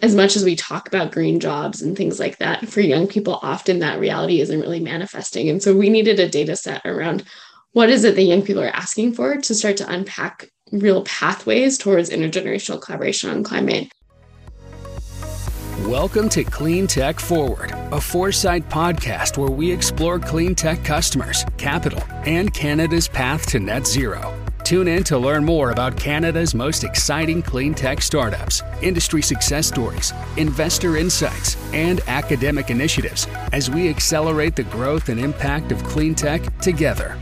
as 0.00 0.14
much 0.14 0.36
as 0.36 0.44
we 0.44 0.54
talk 0.54 0.86
about 0.86 1.10
green 1.10 1.40
jobs 1.40 1.82
and 1.82 1.96
things 1.96 2.20
like 2.20 2.38
that, 2.38 2.68
for 2.68 2.80
young 2.80 3.08
people, 3.08 3.40
often 3.42 3.80
that 3.80 3.98
reality 3.98 4.40
isn't 4.40 4.60
really 4.60 4.78
manifesting. 4.78 5.48
And 5.48 5.60
so 5.60 5.76
we 5.76 5.88
needed 5.88 6.20
a 6.20 6.28
data 6.28 6.54
set 6.54 6.82
around 6.84 7.24
what 7.72 7.90
is 7.90 8.04
it 8.04 8.14
that 8.14 8.22
young 8.22 8.42
people 8.42 8.62
are 8.62 8.68
asking 8.68 9.14
for 9.14 9.36
to 9.36 9.54
start 9.54 9.76
to 9.78 9.90
unpack 9.90 10.50
real 10.70 11.02
pathways 11.02 11.78
towards 11.78 12.10
intergenerational 12.10 12.80
collaboration 12.80 13.30
on 13.30 13.42
climate. 13.42 13.90
Welcome 15.80 16.28
to 16.30 16.44
Clean 16.44 16.86
Tech 16.86 17.18
Forward, 17.18 17.72
a 17.72 18.00
foresight 18.00 18.68
podcast 18.68 19.36
where 19.36 19.50
we 19.50 19.70
explore 19.70 20.20
clean 20.20 20.54
tech 20.54 20.84
customers, 20.84 21.44
capital, 21.56 22.02
and 22.24 22.54
Canada's 22.54 23.08
path 23.08 23.46
to 23.46 23.58
net 23.58 23.86
zero. 23.86 24.47
Tune 24.68 24.86
in 24.86 25.02
to 25.04 25.16
learn 25.16 25.46
more 25.46 25.70
about 25.70 25.96
Canada's 25.96 26.54
most 26.54 26.84
exciting 26.84 27.40
clean 27.40 27.72
tech 27.72 28.02
startups, 28.02 28.62
industry 28.82 29.22
success 29.22 29.66
stories, 29.66 30.12
investor 30.36 30.98
insights, 30.98 31.56
and 31.72 32.02
academic 32.06 32.68
initiatives 32.68 33.26
as 33.54 33.70
we 33.70 33.88
accelerate 33.88 34.54
the 34.56 34.64
growth 34.64 35.08
and 35.08 35.18
impact 35.18 35.72
of 35.72 35.82
clean 35.84 36.14
tech 36.14 36.42
together. 36.58 37.18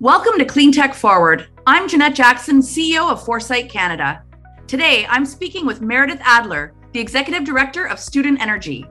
Welcome 0.00 0.38
to 0.38 0.44
Clean 0.44 0.70
Tech 0.70 0.92
Forward. 0.92 1.48
I'm 1.66 1.88
Jeanette 1.88 2.14
Jackson, 2.14 2.60
CEO 2.60 3.10
of 3.10 3.24
Foresight 3.24 3.70
Canada. 3.70 4.22
Today, 4.66 5.06
I'm 5.08 5.24
speaking 5.24 5.64
with 5.64 5.80
Meredith 5.80 6.20
Adler, 6.24 6.74
the 6.92 7.00
Executive 7.00 7.44
Director 7.44 7.86
of 7.86 7.98
Student 7.98 8.42
Energy. 8.42 8.84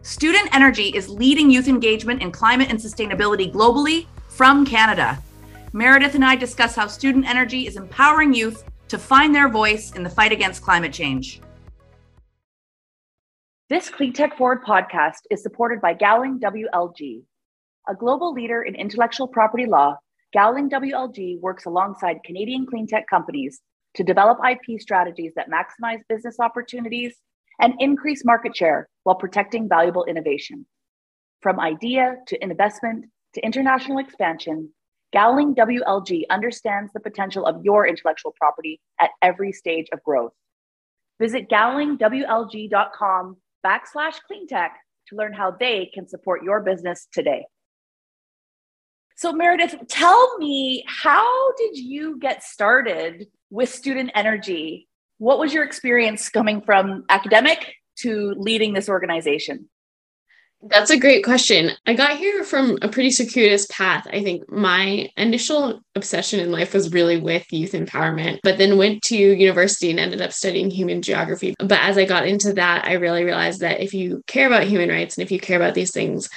Student 0.00 0.48
Energy 0.54 0.88
is 0.94 1.10
leading 1.10 1.50
youth 1.50 1.68
engagement 1.68 2.22
in 2.22 2.32
climate 2.32 2.70
and 2.70 2.78
sustainability 2.78 3.52
globally 3.52 4.06
from 4.30 4.64
Canada. 4.64 5.18
Meredith 5.72 6.14
and 6.14 6.24
I 6.24 6.36
discuss 6.36 6.74
how 6.74 6.86
student 6.86 7.28
energy 7.28 7.66
is 7.66 7.76
empowering 7.76 8.32
youth 8.32 8.64
to 8.88 8.96
find 8.96 9.34
their 9.34 9.48
voice 9.48 9.92
in 9.92 10.02
the 10.02 10.08
fight 10.08 10.32
against 10.32 10.62
climate 10.62 10.92
change. 10.92 11.40
This 13.68 13.90
Clean 13.90 14.12
Tech 14.12 14.36
Forward 14.36 14.64
podcast 14.64 15.26
is 15.30 15.42
supported 15.42 15.80
by 15.80 15.94
Gowling 15.94 16.40
WLG. 16.40 17.22
A 17.88 17.94
global 17.94 18.32
leader 18.32 18.62
in 18.62 18.74
intellectual 18.74 19.28
property 19.28 19.66
law, 19.66 19.96
Gowling 20.32 20.70
WLG 20.70 21.40
works 21.40 21.66
alongside 21.66 22.22
Canadian 22.24 22.66
clean 22.66 22.86
tech 22.86 23.06
companies 23.08 23.60
to 23.94 24.04
develop 24.04 24.38
IP 24.48 24.80
strategies 24.80 25.32
that 25.34 25.50
maximize 25.50 26.00
business 26.08 26.36
opportunities 26.40 27.16
and 27.60 27.74
increase 27.78 28.24
market 28.24 28.56
share 28.56 28.88
while 29.02 29.16
protecting 29.16 29.68
valuable 29.68 30.04
innovation. 30.04 30.66
From 31.42 31.60
idea 31.60 32.16
to 32.28 32.42
investment 32.42 33.06
to 33.34 33.44
international 33.44 33.98
expansion, 33.98 34.70
Gowling 35.12 35.54
WLG 35.56 36.22
understands 36.30 36.92
the 36.92 37.00
potential 37.00 37.44
of 37.44 37.64
your 37.64 37.86
intellectual 37.86 38.32
property 38.38 38.80
at 39.00 39.10
every 39.22 39.52
stage 39.52 39.88
of 39.92 40.02
growth. 40.04 40.32
Visit 41.18 41.48
gowlingwlg.com 41.48 43.36
backslash 43.66 44.14
cleantech 44.30 44.70
to 45.08 45.16
learn 45.16 45.32
how 45.32 45.50
they 45.50 45.90
can 45.92 46.08
support 46.08 46.44
your 46.44 46.60
business 46.60 47.08
today. 47.12 47.44
So, 49.16 49.32
Meredith, 49.32 49.74
tell 49.88 50.38
me, 50.38 50.84
how 50.86 51.52
did 51.54 51.76
you 51.76 52.18
get 52.18 52.42
started 52.42 53.26
with 53.50 53.68
student 53.68 54.12
energy? 54.14 54.88
What 55.18 55.38
was 55.38 55.52
your 55.52 55.64
experience 55.64 56.28
coming 56.30 56.62
from 56.62 57.04
academic 57.10 57.74
to 57.98 58.32
leading 58.38 58.72
this 58.72 58.88
organization? 58.88 59.68
That's 60.62 60.90
a 60.90 60.98
great 60.98 61.24
question. 61.24 61.70
I 61.86 61.94
got 61.94 62.18
here 62.18 62.44
from 62.44 62.76
a 62.82 62.88
pretty 62.88 63.10
circuitous 63.10 63.66
path. 63.66 64.06
I 64.12 64.22
think 64.22 64.50
my 64.52 65.08
initial 65.16 65.80
obsession 65.94 66.38
in 66.38 66.52
life 66.52 66.74
was 66.74 66.92
really 66.92 67.18
with 67.18 67.50
youth 67.50 67.72
empowerment, 67.72 68.40
but 68.42 68.58
then 68.58 68.76
went 68.76 69.02
to 69.04 69.16
university 69.16 69.90
and 69.90 69.98
ended 69.98 70.20
up 70.20 70.34
studying 70.34 70.70
human 70.70 71.00
geography. 71.00 71.54
But 71.58 71.80
as 71.80 71.96
I 71.96 72.04
got 72.04 72.28
into 72.28 72.52
that, 72.54 72.84
I 72.84 72.94
really 72.94 73.24
realized 73.24 73.60
that 73.60 73.80
if 73.80 73.94
you 73.94 74.22
care 74.26 74.46
about 74.46 74.64
human 74.64 74.90
rights 74.90 75.16
and 75.16 75.22
if 75.22 75.32
you 75.32 75.40
care 75.40 75.56
about 75.56 75.72
these 75.72 75.92
things, 75.92 76.28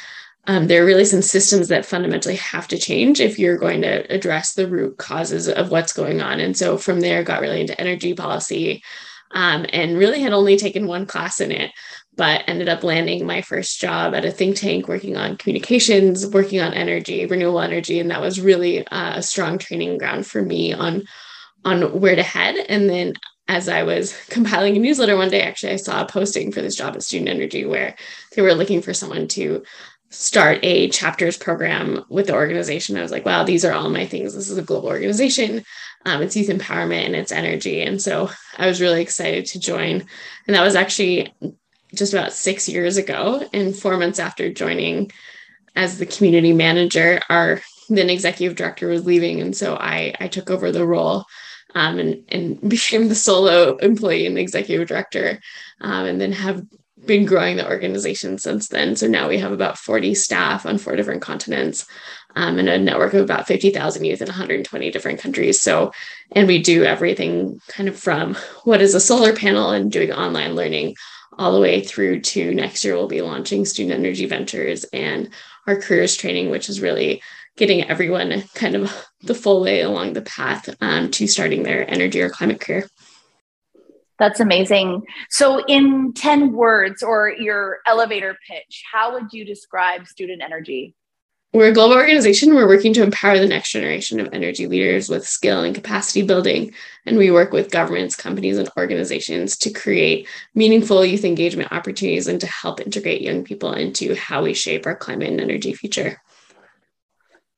um, 0.48 0.68
there 0.68 0.84
are 0.84 0.86
really 0.86 1.06
some 1.06 1.22
systems 1.22 1.68
that 1.68 1.86
fundamentally 1.86 2.36
have 2.38 2.70
to 2.70 2.78
change 2.78 3.20
if 3.20 3.38
you're 3.38 3.58
going 3.58 3.82
to 3.82 4.10
address 4.14 4.54
the 4.54 4.70
root 4.70 4.98
causes 4.98 5.50
of 5.50 5.70
what's 5.70 5.92
going 5.92 6.22
on. 6.22 6.40
And 6.40 6.56
so 6.56 6.78
from 6.78 7.02
there, 7.02 7.24
got 7.24 7.42
really 7.42 7.60
into 7.60 7.80
energy 7.80 8.14
policy 8.14 8.84
um, 9.32 9.66
and 9.74 9.98
really 9.98 10.22
had 10.22 10.34
only 10.34 10.58
taken 10.58 10.88
one 10.88 11.06
class 11.06 11.42
in 11.42 11.52
it 11.52 11.72
but 12.16 12.44
ended 12.48 12.70
up 12.70 12.84
landing 12.84 13.26
my 13.26 13.42
first 13.42 13.80
job 13.80 14.14
at 14.14 14.26
a 14.26 14.32
think 14.32 14.56
tank 14.56 14.88
working 14.88 15.18
on 15.18 15.38
communications 15.38 16.28
working 16.28 16.60
on 16.62 16.74
energy 16.74 17.26
renewable 17.26 17.62
energy 17.62 18.00
and 18.00 18.12
that 18.12 18.22
was 18.22 18.40
really 18.40 18.86
uh, 18.88 19.18
a 19.18 19.24
strong 19.24 19.58
training 19.58 19.98
ground 19.98 20.26
for 20.26 20.42
me 20.42 20.74
on 20.74 21.04
on 21.66 22.00
where 22.02 22.16
to 22.16 22.24
head. 22.24 22.56
And 22.68 22.90
then 22.90 23.14
as 23.48 23.68
i 23.68 23.84
was 23.84 24.16
compiling 24.30 24.78
a 24.78 24.80
newsletter 24.80 25.18
one 25.18 25.30
day 25.30 25.42
actually 25.42 25.74
i 25.74 25.76
saw 25.76 26.02
a 26.02 26.08
posting 26.08 26.52
for 26.52 26.62
this 26.62 26.78
job 26.78 26.96
at 26.96 27.04
student 27.04 27.30
energy 27.30 27.66
where 27.66 27.94
they 28.36 28.42
were 28.42 28.54
looking 28.54 28.82
for 28.82 28.94
someone 28.94 29.28
to 29.28 29.62
start 30.10 30.60
a 30.62 30.88
chapters 30.90 31.38
program 31.38 32.06
with 32.08 32.28
the 32.28 32.36
organization. 32.36 32.96
I 32.96 33.02
was 33.02 33.12
like 33.12 33.26
wow 33.26 33.44
these 33.44 33.66
are 33.66 33.74
all 33.74 33.90
my 33.90 34.06
things. 34.06 34.34
This 34.34 34.50
is 34.50 34.58
a 34.58 34.62
global 34.62 34.90
organization. 34.90 35.64
Um, 36.06 36.22
it's 36.22 36.36
youth 36.36 36.50
empowerment 36.50 37.06
and 37.06 37.16
it's 37.16 37.32
energy. 37.32 37.82
And 37.82 38.02
so 38.02 38.30
i 38.58 38.68
was 38.68 38.80
really 38.80 39.02
excited 39.02 39.46
to 39.48 39.60
join. 39.60 40.06
And 40.48 40.56
that 40.56 40.62
was 40.62 40.76
actually 40.76 41.34
just 41.94 42.14
about 42.14 42.34
six 42.34 42.68
years 42.68 42.98
ago. 42.98 43.48
And 43.54 43.76
four 43.76 43.98
months 43.98 44.20
after 44.20 44.52
joining 44.52 45.12
as 45.76 45.98
the 45.98 46.06
community 46.06 46.54
manager, 46.54 47.22
our 47.30 47.62
then 47.90 48.10
executive 48.10 48.56
director 48.56 48.88
was 48.88 49.06
leaving. 49.06 49.42
And 49.42 49.56
so 49.56 49.76
I, 49.76 50.14
I 50.20 50.28
took 50.28 50.50
over 50.50 50.72
the 50.72 50.86
role 50.86 51.26
um, 51.76 52.00
and, 52.00 52.24
and 52.30 52.62
became 52.70 53.08
the 53.08 53.16
solo 53.16 53.78
employee 53.78 54.26
and 54.26 54.38
executive 54.38 54.88
director, 54.88 55.40
um, 55.82 56.06
and 56.06 56.22
then 56.22 56.32
have 56.32 56.66
been 57.06 57.26
growing 57.26 57.58
the 57.58 57.70
organization 57.70 58.38
since 58.38 58.70
then. 58.70 58.96
So 58.96 59.08
now 59.08 59.28
we 59.28 59.38
have 59.40 59.52
about 59.52 59.78
40 59.78 60.16
staff 60.16 60.66
on 60.66 60.78
four 60.78 60.96
different 60.96 61.22
continents 61.22 61.86
um, 62.36 62.58
and 62.58 62.70
a 62.70 62.78
network 62.78 63.14
of 63.14 63.22
about 63.22 63.46
50,000 63.46 64.06
youth 64.06 64.22
in 64.22 64.28
120 64.28 64.90
different 64.90 65.20
countries. 65.20 65.62
So, 65.62 65.92
and 66.32 66.48
we 66.48 66.62
do 66.62 66.86
everything 66.86 67.60
kind 67.68 67.90
of 67.90 68.00
from 68.00 68.36
what 68.64 68.82
is 68.82 68.96
a 68.96 69.02
solar 69.02 69.36
panel 69.36 69.72
and 69.72 69.92
doing 69.92 70.14
online 70.14 70.56
learning 70.56 70.96
all 71.38 71.54
the 71.54 71.62
way 71.62 71.82
through 71.82 72.22
to 72.22 72.54
next 72.54 72.84
year, 72.84 72.96
we'll 72.96 73.08
be 73.08 73.22
launching 73.22 73.66
Student 73.66 74.00
Energy 74.00 74.26
Ventures 74.26 74.84
and 74.86 75.30
our 75.68 75.76
careers 75.76 76.16
training, 76.16 76.50
which 76.50 76.70
is 76.70 76.82
really 76.82 77.22
getting 77.56 77.84
everyone 77.90 78.44
kind 78.56 78.76
of 78.76 79.08
the 79.22 79.36
full 79.36 79.62
way 79.62 79.82
along 79.82 80.14
the 80.14 80.22
path 80.22 80.74
um, 80.82 81.10
to 81.12 81.28
starting 81.28 81.64
their 81.64 81.90
energy 81.90 82.22
or 82.22 82.30
climate 82.30 82.60
career. 82.60 82.88
That's 84.20 84.40
amazing. 84.40 85.04
So, 85.30 85.64
in 85.66 86.14
10 86.14 86.54
words 86.54 87.02
or 87.04 87.30
your 87.30 87.80
elevator 87.86 88.38
pitch, 88.48 88.84
how 88.92 89.14
would 89.14 89.34
you 89.34 89.44
describe 89.44 90.08
student 90.08 90.42
energy? 90.42 90.96
We're 91.54 91.70
a 91.70 91.74
global 91.74 91.96
organization. 91.96 92.56
We're 92.56 92.68
working 92.68 92.94
to 92.94 93.04
empower 93.04 93.38
the 93.38 93.48
next 93.48 93.72
generation 93.72 94.20
of 94.20 94.34
energy 94.34 94.66
leaders 94.66 95.08
with 95.08 95.28
skill 95.28 95.62
and 95.62 95.76
capacity 95.76 96.24
building. 96.24 96.74
And 97.06 97.16
we 97.16 97.30
work 97.30 97.52
with 97.52 97.70
governments, 97.70 98.16
companies, 98.16 98.58
and 98.58 98.68
organizations 98.76 99.56
to 99.60 99.72
create 99.72 100.28
meaningful 100.56 101.06
youth 101.06 101.24
engagement 101.24 101.72
opportunities 101.72 102.28
and 102.28 102.42
to 102.42 102.48
help 102.48 102.82
integrate 102.82 103.22
young 103.22 103.44
people 103.44 103.72
into 103.72 104.16
how 104.16 104.42
we 104.42 104.56
shape 104.56 104.88
our 104.88 104.96
climate 104.96 105.30
and 105.30 105.40
energy 105.40 105.74
future. 105.74 106.20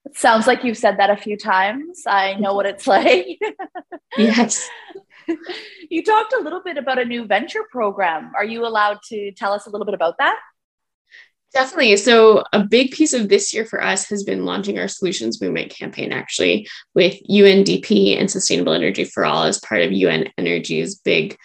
It 0.03 0.17
sounds 0.17 0.45
like 0.45 0.65
you've 0.65 0.77
said 0.77 0.97
that 0.97 1.09
a 1.09 1.15
few 1.15 1.37
times. 1.37 2.03
I 2.05 2.33
know 2.33 2.53
what 2.53 2.65
it's 2.65 2.87
like. 2.95 3.39
yes. 4.17 4.69
You 5.89 6.03
talked 6.03 6.33
a 6.33 6.39
little 6.39 6.61
bit 6.61 6.77
about 6.77 6.99
a 6.99 7.05
new 7.05 7.25
venture 7.25 7.63
program. 7.71 8.33
Are 8.35 8.43
you 8.43 8.65
allowed 8.65 8.99
to 9.07 9.31
tell 9.31 9.53
us 9.53 9.67
a 9.67 9.69
little 9.69 9.85
bit 9.85 9.95
about 9.95 10.15
that? 10.19 10.37
Definitely. 11.55 11.95
So, 11.95 12.43
a 12.51 12.65
big 12.65 12.91
piece 12.91 13.13
of 13.13 13.29
this 13.29 13.53
year 13.53 13.63
for 13.63 13.81
us 13.81 14.09
has 14.09 14.25
been 14.25 14.43
launching 14.43 14.77
our 14.77 14.89
solutions 14.89 15.41
movement 15.41 15.71
campaign, 15.71 16.11
actually, 16.11 16.67
with 16.93 17.15
UNDP 17.29 18.19
and 18.19 18.29
Sustainable 18.29 18.73
Energy 18.73 19.05
for 19.05 19.23
All 19.23 19.43
as 19.43 19.57
part 19.61 19.81
of 19.81 19.93
UN 19.93 20.27
Energy's 20.37 20.95
big 20.95 21.37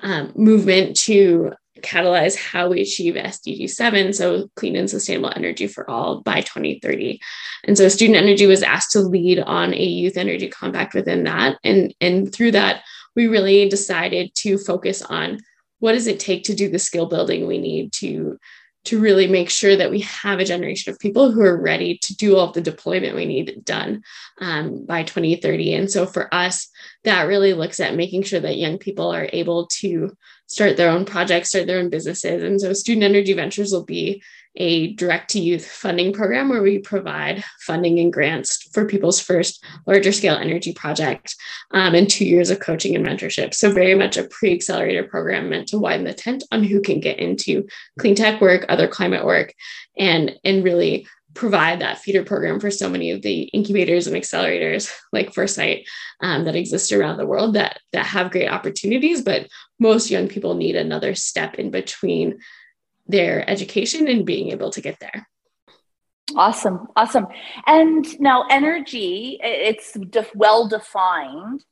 um, 0.00 0.32
movement 0.34 0.96
to 1.02 1.52
catalyze 1.78 2.36
how 2.36 2.70
we 2.70 2.80
achieve 2.80 3.14
SDG 3.14 3.70
7, 3.70 4.12
so 4.12 4.48
clean 4.56 4.74
and 4.74 4.90
sustainable 4.90 5.32
energy 5.36 5.68
for 5.68 5.88
all 5.88 6.22
by 6.22 6.40
2030. 6.40 7.20
And 7.62 7.78
so, 7.78 7.86
Student 7.86 8.18
Energy 8.18 8.46
was 8.46 8.64
asked 8.64 8.90
to 8.92 9.00
lead 9.00 9.38
on 9.38 9.74
a 9.74 9.84
youth 9.84 10.16
energy 10.16 10.48
compact 10.48 10.92
within 10.92 11.22
that. 11.22 11.56
And, 11.62 11.94
and 12.00 12.34
through 12.34 12.50
that, 12.50 12.82
we 13.14 13.28
really 13.28 13.68
decided 13.68 14.34
to 14.38 14.58
focus 14.58 15.02
on 15.02 15.38
what 15.78 15.92
does 15.92 16.08
it 16.08 16.18
take 16.18 16.42
to 16.44 16.54
do 16.54 16.68
the 16.68 16.80
skill 16.80 17.06
building 17.06 17.46
we 17.46 17.58
need 17.58 17.92
to 17.92 18.38
to 18.84 18.98
really 18.98 19.28
make 19.28 19.48
sure 19.48 19.76
that 19.76 19.90
we 19.90 20.00
have 20.00 20.40
a 20.40 20.44
generation 20.44 20.92
of 20.92 20.98
people 20.98 21.30
who 21.30 21.42
are 21.42 21.60
ready 21.60 21.98
to 21.98 22.16
do 22.16 22.36
all 22.36 22.50
the 22.50 22.60
deployment 22.60 23.14
we 23.14 23.26
need 23.26 23.64
done 23.64 24.02
um, 24.40 24.84
by 24.84 25.04
2030. 25.04 25.74
And 25.74 25.90
so 25.90 26.04
for 26.04 26.32
us, 26.34 26.68
that 27.04 27.22
really 27.22 27.54
looks 27.54 27.78
at 27.78 27.94
making 27.94 28.24
sure 28.24 28.40
that 28.40 28.56
young 28.56 28.78
people 28.78 29.12
are 29.12 29.28
able 29.32 29.66
to 29.78 30.16
start 30.46 30.76
their 30.76 30.90
own 30.90 31.04
projects, 31.04 31.50
start 31.50 31.66
their 31.66 31.78
own 31.78 31.90
businesses. 31.90 32.42
And 32.42 32.60
so 32.60 32.72
Student 32.72 33.04
Energy 33.04 33.32
Ventures 33.32 33.72
will 33.72 33.84
be 33.84 34.22
a 34.56 34.92
direct 34.94 35.30
to 35.30 35.40
youth 35.40 35.66
funding 35.66 36.12
program 36.12 36.48
where 36.48 36.62
we 36.62 36.78
provide 36.78 37.42
funding 37.60 37.98
and 37.98 38.12
grants 38.12 38.68
for 38.72 38.86
people's 38.86 39.20
first 39.20 39.64
larger 39.86 40.12
scale 40.12 40.36
energy 40.36 40.72
project 40.72 41.34
um, 41.70 41.94
and 41.94 42.10
two 42.10 42.24
years 42.24 42.50
of 42.50 42.60
coaching 42.60 42.94
and 42.94 43.06
mentorship. 43.06 43.54
So, 43.54 43.72
very 43.72 43.94
much 43.94 44.16
a 44.16 44.24
pre 44.24 44.52
accelerator 44.52 45.04
program 45.04 45.48
meant 45.48 45.68
to 45.68 45.78
widen 45.78 46.04
the 46.04 46.14
tent 46.14 46.44
on 46.52 46.62
who 46.62 46.80
can 46.80 47.00
get 47.00 47.18
into 47.18 47.66
clean 47.98 48.14
tech 48.14 48.40
work, 48.40 48.66
other 48.68 48.88
climate 48.88 49.24
work, 49.24 49.54
and, 49.96 50.38
and 50.44 50.64
really 50.64 51.06
provide 51.34 51.80
that 51.80 51.98
feeder 51.98 52.22
program 52.22 52.60
for 52.60 52.70
so 52.70 52.88
many 52.88 53.10
of 53.10 53.22
the 53.22 53.42
incubators 53.44 54.06
and 54.06 54.16
accelerators 54.16 54.92
like 55.12 55.32
Foresight 55.32 55.88
um, 56.20 56.44
that 56.44 56.56
exist 56.56 56.92
around 56.92 57.16
the 57.16 57.26
world 57.26 57.54
that 57.54 57.80
that 57.92 58.06
have 58.06 58.30
great 58.30 58.48
opportunities, 58.48 59.22
but 59.22 59.48
most 59.78 60.10
young 60.10 60.28
people 60.28 60.54
need 60.54 60.76
another 60.76 61.14
step 61.14 61.54
in 61.54 61.70
between 61.70 62.38
their 63.12 63.48
education 63.48 64.08
and 64.08 64.26
being 64.26 64.50
able 64.50 64.70
to 64.70 64.80
get 64.80 64.98
there. 65.00 65.28
Awesome, 66.34 66.88
awesome. 66.96 67.26
And 67.66 68.18
now 68.20 68.44
energy, 68.50 69.38
it's 69.42 69.92
def- 69.92 70.34
well 70.34 70.66
defined. 70.66 71.64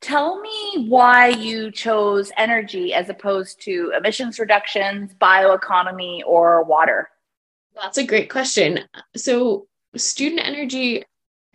Tell 0.00 0.40
me 0.40 0.86
why 0.88 1.28
you 1.28 1.70
chose 1.72 2.30
energy 2.36 2.94
as 2.94 3.08
opposed 3.08 3.60
to 3.62 3.92
emissions 3.96 4.38
reductions, 4.38 5.12
bioeconomy, 5.20 6.20
or 6.24 6.62
water. 6.64 7.08
That's 7.74 7.98
a 7.98 8.04
great 8.04 8.30
question. 8.30 8.80
So, 9.16 9.66
student 9.96 10.46
energy 10.46 11.04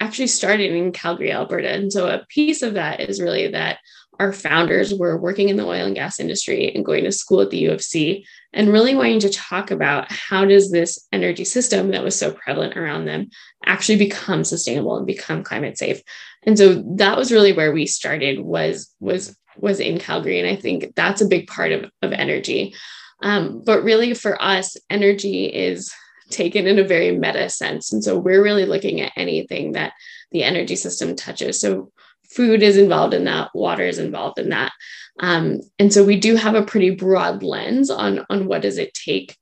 actually 0.03 0.27
started 0.27 0.71
in 0.71 0.91
Calgary, 0.91 1.31
Alberta. 1.31 1.71
And 1.71 1.91
so, 1.91 2.07
a 2.07 2.25
piece 2.29 2.61
of 2.61 2.73
that 2.73 2.99
is 2.99 3.21
really 3.21 3.47
that 3.47 3.79
our 4.19 4.31
founders 4.31 4.93
were 4.93 5.17
working 5.17 5.49
in 5.49 5.57
the 5.57 5.65
oil 5.65 5.85
and 5.85 5.95
gas 5.95 6.19
industry 6.19 6.71
and 6.73 6.85
going 6.85 7.03
to 7.03 7.11
school 7.11 7.41
at 7.41 7.49
the 7.49 7.57
U 7.57 7.71
of 7.71 7.81
C 7.81 8.25
and 8.53 8.71
really 8.71 8.93
wanting 8.93 9.19
to 9.21 9.29
talk 9.29 9.71
about 9.71 10.11
how 10.11 10.45
does 10.45 10.71
this 10.71 11.07
energy 11.11 11.43
system 11.43 11.89
that 11.91 12.03
was 12.03 12.17
so 12.17 12.31
prevalent 12.31 12.77
around 12.77 13.05
them 13.05 13.29
actually 13.65 13.97
become 13.97 14.43
sustainable 14.43 14.97
and 14.97 15.07
become 15.07 15.43
climate 15.43 15.79
safe. 15.79 16.01
And 16.43 16.57
so 16.57 16.83
that 16.97 17.17
was 17.17 17.31
really 17.31 17.53
where 17.53 17.73
we 17.73 17.87
started 17.87 18.39
was 18.39 18.93
was 18.99 19.35
was 19.57 19.79
in 19.79 19.99
Calgary. 19.99 20.39
And 20.39 20.47
I 20.47 20.55
think 20.55 20.93
that's 20.95 21.21
a 21.21 21.27
big 21.27 21.47
part 21.47 21.71
of, 21.71 21.89
of 22.01 22.11
energy. 22.11 22.75
Um, 23.21 23.63
but 23.65 23.83
really 23.83 24.13
for 24.13 24.39
us, 24.41 24.75
energy 24.89 25.45
is 25.45 25.91
taken 26.33 26.67
in 26.67 26.79
a 26.79 26.83
very 26.83 27.17
meta 27.17 27.49
sense. 27.49 27.93
And 27.93 28.03
so 28.03 28.17
we're 28.17 28.43
really 28.43 28.65
looking 28.65 28.99
at 29.01 29.13
anything 29.15 29.73
that 29.73 29.93
the 30.31 30.43
energy 30.43 30.75
system 30.75 31.15
touches. 31.15 31.61
So 31.61 31.91
food 32.29 32.63
is 32.63 32.77
involved 32.77 33.13
in 33.13 33.25
that, 33.25 33.51
water 33.53 33.83
is 33.83 33.99
involved 33.99 34.39
in 34.39 34.49
that. 34.49 34.71
Um, 35.19 35.61
and 35.79 35.93
so 35.93 36.03
we 36.03 36.19
do 36.19 36.35
have 36.35 36.55
a 36.55 36.63
pretty 36.63 36.89
broad 36.89 37.43
lens 37.43 37.89
on, 37.89 38.25
on 38.29 38.47
what 38.47 38.63
does 38.63 38.77
it 38.77 38.93
take 38.93 39.37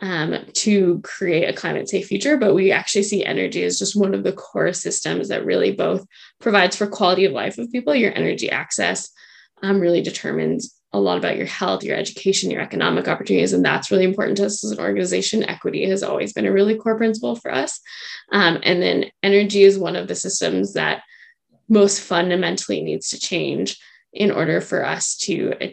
um, 0.00 0.34
to 0.54 1.00
create 1.04 1.48
a 1.48 1.52
climate 1.52 1.88
safe 1.88 2.06
future. 2.06 2.38
But 2.38 2.54
we 2.54 2.72
actually 2.72 3.02
see 3.02 3.24
energy 3.24 3.62
as 3.64 3.78
just 3.78 3.94
one 3.94 4.14
of 4.14 4.24
the 4.24 4.32
core 4.32 4.72
systems 4.72 5.28
that 5.28 5.44
really 5.44 5.72
both 5.72 6.06
provides 6.40 6.74
for 6.74 6.86
quality 6.86 7.26
of 7.26 7.32
life 7.32 7.58
of 7.58 7.70
people, 7.70 7.94
your 7.94 8.16
energy 8.16 8.50
access 8.50 9.10
um, 9.62 9.78
really 9.78 10.00
determines 10.00 10.74
a 10.92 11.00
lot 11.00 11.18
about 11.18 11.36
your 11.36 11.46
health, 11.46 11.84
your 11.84 11.96
education, 11.96 12.50
your 12.50 12.60
economic 12.60 13.06
opportunities. 13.06 13.52
And 13.52 13.64
that's 13.64 13.90
really 13.90 14.04
important 14.04 14.38
to 14.38 14.46
us 14.46 14.64
as 14.64 14.72
an 14.72 14.80
organization. 14.80 15.44
Equity 15.44 15.88
has 15.88 16.02
always 16.02 16.32
been 16.32 16.46
a 16.46 16.52
really 16.52 16.76
core 16.76 16.96
principle 16.96 17.36
for 17.36 17.52
us. 17.52 17.80
Um, 18.32 18.58
and 18.62 18.82
then 18.82 19.06
energy 19.22 19.62
is 19.62 19.78
one 19.78 19.96
of 19.96 20.08
the 20.08 20.16
systems 20.16 20.72
that 20.74 21.02
most 21.68 22.00
fundamentally 22.00 22.82
needs 22.82 23.10
to 23.10 23.20
change 23.20 23.78
in 24.12 24.30
order 24.30 24.60
for 24.60 24.84
us 24.84 25.16
to 25.16 25.54
uh, 25.60 25.68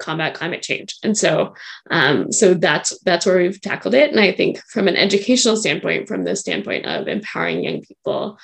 combat 0.00 0.34
climate 0.34 0.62
change. 0.62 0.96
And 1.04 1.16
so, 1.16 1.54
um, 1.90 2.32
so 2.32 2.54
that's 2.54 2.98
that's 3.04 3.26
where 3.26 3.38
we've 3.38 3.60
tackled 3.60 3.94
it. 3.94 4.10
And 4.10 4.18
I 4.18 4.32
think 4.32 4.58
from 4.70 4.88
an 4.88 4.96
educational 4.96 5.56
standpoint, 5.56 6.08
from 6.08 6.24
the 6.24 6.34
standpoint 6.34 6.86
of 6.86 7.06
empowering 7.06 7.62
young 7.62 7.82
people, 7.82 8.38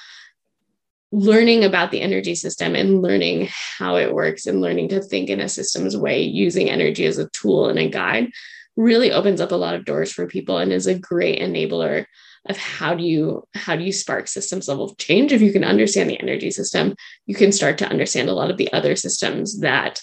learning 1.13 1.65
about 1.65 1.91
the 1.91 2.01
energy 2.01 2.35
system 2.35 2.75
and 2.75 3.03
learning 3.03 3.49
how 3.51 3.97
it 3.97 4.13
works 4.13 4.47
and 4.47 4.61
learning 4.61 4.89
to 4.89 5.01
think 5.01 5.31
in 5.31 5.41
a 5.41 5.49
systems 5.49 5.97
way 5.97 6.23
using 6.23 6.69
energy 6.69 7.07
as 7.07 7.19
a 7.19 7.29
tool 7.31 7.69
and 7.69 7.79
a 7.79 7.89
guide 7.89 8.31
really 8.77 9.11
opens 9.11 9.41
up 9.41 9.53
a 9.53 9.57
lot 9.57 9.75
of 9.75 9.85
doors 9.85 10.13
for 10.13 10.27
people 10.27 10.59
and 10.59 10.73
is 10.73 10.87
a 10.87 10.99
great 10.99 11.41
enabler 11.41 12.05
of 12.49 12.57
how 12.57 12.95
do 12.95 13.03
you 13.03 13.43
how 13.55 13.75
do 13.75 13.83
you 13.83 13.93
spark 13.93 14.29
systems 14.29 14.69
level 14.69 14.95
change? 14.97 15.33
If 15.33 15.43
you 15.43 15.53
can 15.53 15.65
understand 15.65 16.11
the 16.11 16.21
energy 16.21 16.51
system 16.51 16.95
you 17.27 17.35
can 17.35 17.53
start 17.53 17.79
to 17.79 17.89
understand 17.89 18.29
a 18.29 18.35
lot 18.35 18.51
of 18.51 18.57
the 18.57 18.73
other 18.73 18.97
systems 18.97 19.61
that 19.61 20.01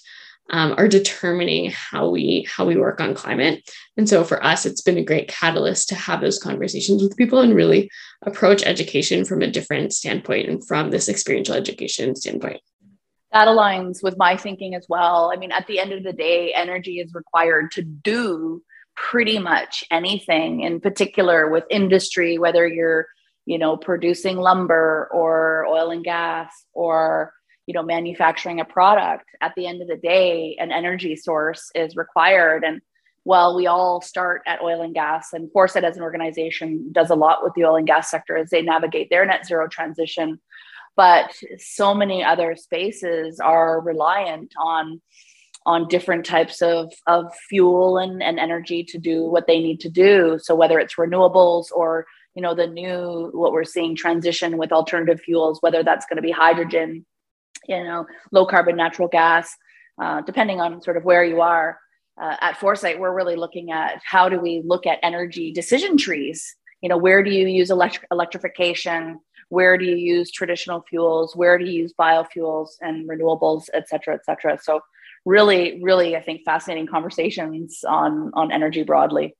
um, 0.49 0.75
are 0.77 0.87
determining 0.87 1.71
how 1.71 2.09
we 2.09 2.47
how 2.49 2.65
we 2.65 2.77
work 2.77 2.99
on 2.99 3.13
climate. 3.13 3.69
And 3.97 4.07
so 4.07 4.23
for 4.23 4.43
us 4.43 4.65
it's 4.65 4.81
been 4.81 4.97
a 4.97 5.03
great 5.03 5.27
catalyst 5.27 5.89
to 5.89 5.95
have 5.95 6.21
those 6.21 6.39
conversations 6.39 7.01
with 7.01 7.17
people 7.17 7.39
and 7.39 7.55
really 7.55 7.89
approach 8.23 8.63
education 8.63 9.25
from 9.25 9.41
a 9.41 9.49
different 9.49 9.93
standpoint 9.93 10.49
and 10.49 10.65
from 10.65 10.91
this 10.91 11.09
experiential 11.09 11.55
education 11.55 12.15
standpoint. 12.15 12.61
That 13.31 13.47
aligns 13.47 14.03
with 14.03 14.17
my 14.17 14.37
thinking 14.37 14.75
as 14.75 14.85
well. 14.89 15.31
I 15.33 15.37
mean 15.37 15.51
at 15.51 15.67
the 15.67 15.79
end 15.79 15.93
of 15.93 16.03
the 16.03 16.13
day 16.13 16.53
energy 16.53 16.99
is 16.99 17.13
required 17.13 17.71
to 17.71 17.81
do 17.81 18.61
pretty 18.95 19.39
much 19.39 19.83
anything 19.89 20.61
in 20.61 20.79
particular 20.79 21.49
with 21.49 21.63
industry 21.71 22.37
whether 22.37 22.67
you're 22.67 23.07
you 23.45 23.57
know 23.57 23.75
producing 23.75 24.37
lumber 24.37 25.09
or 25.11 25.65
oil 25.67 25.89
and 25.89 26.03
gas 26.03 26.51
or 26.73 27.33
you 27.65 27.73
know 27.73 27.83
manufacturing 27.83 28.59
a 28.59 28.65
product 28.65 29.25
at 29.41 29.53
the 29.55 29.67
end 29.67 29.81
of 29.81 29.87
the 29.87 29.97
day 29.97 30.55
an 30.59 30.71
energy 30.71 31.15
source 31.15 31.69
is 31.75 31.95
required 31.95 32.63
and 32.63 32.81
while 33.25 33.55
we 33.55 33.67
all 33.67 34.01
start 34.01 34.41
at 34.45 34.61
oil 34.61 34.81
and 34.81 34.93
gas 34.93 35.29
and 35.31 35.49
foresight 35.53 35.85
as 35.85 35.95
an 35.95 36.03
organization 36.03 36.89
does 36.91 37.09
a 37.09 37.15
lot 37.15 37.41
with 37.41 37.53
the 37.53 37.63
oil 37.63 37.77
and 37.77 37.87
gas 37.87 38.11
sector 38.11 38.35
as 38.35 38.49
they 38.49 38.61
navigate 38.61 39.09
their 39.09 39.25
net 39.25 39.45
zero 39.45 39.67
transition 39.67 40.39
but 40.95 41.33
so 41.57 41.93
many 41.93 42.23
other 42.23 42.55
spaces 42.55 43.39
are 43.39 43.81
reliant 43.81 44.53
on 44.61 45.01
on 45.65 45.87
different 45.87 46.25
types 46.25 46.61
of, 46.61 46.93
of 47.07 47.33
fuel 47.49 47.97
and, 47.97 48.21
and 48.21 48.39
energy 48.39 48.83
to 48.83 48.97
do 48.97 49.23
what 49.23 49.47
they 49.47 49.59
need 49.59 49.79
to 49.79 49.89
do. 49.89 50.37
So 50.41 50.55
whether 50.55 50.79
it's 50.79 50.95
renewables 50.95 51.67
or 51.73 52.05
you 52.35 52.41
know 52.41 52.55
the 52.55 52.67
new 52.67 53.29
what 53.33 53.51
we're 53.51 53.63
seeing 53.63 53.95
transition 53.95 54.57
with 54.57 54.71
alternative 54.71 55.21
fuels, 55.21 55.59
whether 55.61 55.83
that's 55.83 56.05
going 56.07 56.17
to 56.17 56.23
be 56.23 56.31
hydrogen, 56.31 57.05
you 57.67 57.83
know, 57.83 58.05
low 58.31 58.45
carbon 58.45 58.75
natural 58.75 59.07
gas, 59.07 59.55
uh, 60.01 60.21
depending 60.21 60.59
on 60.59 60.81
sort 60.81 60.97
of 60.97 61.03
where 61.03 61.23
you 61.23 61.41
are. 61.41 61.79
Uh, 62.21 62.35
at 62.41 62.57
Foresight, 62.57 62.99
we're 62.99 63.13
really 63.13 63.35
looking 63.35 63.71
at 63.71 63.99
how 64.05 64.29
do 64.29 64.39
we 64.39 64.61
look 64.65 64.85
at 64.85 64.99
energy 65.01 65.51
decision 65.51 65.97
trees. 65.97 66.55
You 66.81 66.89
know, 66.89 66.97
where 66.97 67.23
do 67.23 67.31
you 67.31 67.47
use 67.47 67.71
electric 67.71 68.05
electrification? 68.11 69.19
Where 69.49 69.77
do 69.77 69.85
you 69.85 69.95
use 69.95 70.31
traditional 70.31 70.83
fuels? 70.89 71.35
Where 71.35 71.57
do 71.57 71.65
you 71.65 71.83
use 71.83 71.93
biofuels 71.99 72.69
and 72.81 73.07
renewables, 73.07 73.65
et 73.73 73.87
cetera, 73.87 74.15
et 74.15 74.25
cetera? 74.25 74.59
So 74.61 74.81
really, 75.25 75.79
really, 75.81 76.15
I 76.15 76.21
think 76.21 76.41
fascinating 76.43 76.87
conversations 76.87 77.83
on 77.87 78.31
on 78.33 78.51
energy 78.51 78.83
broadly. 78.83 79.35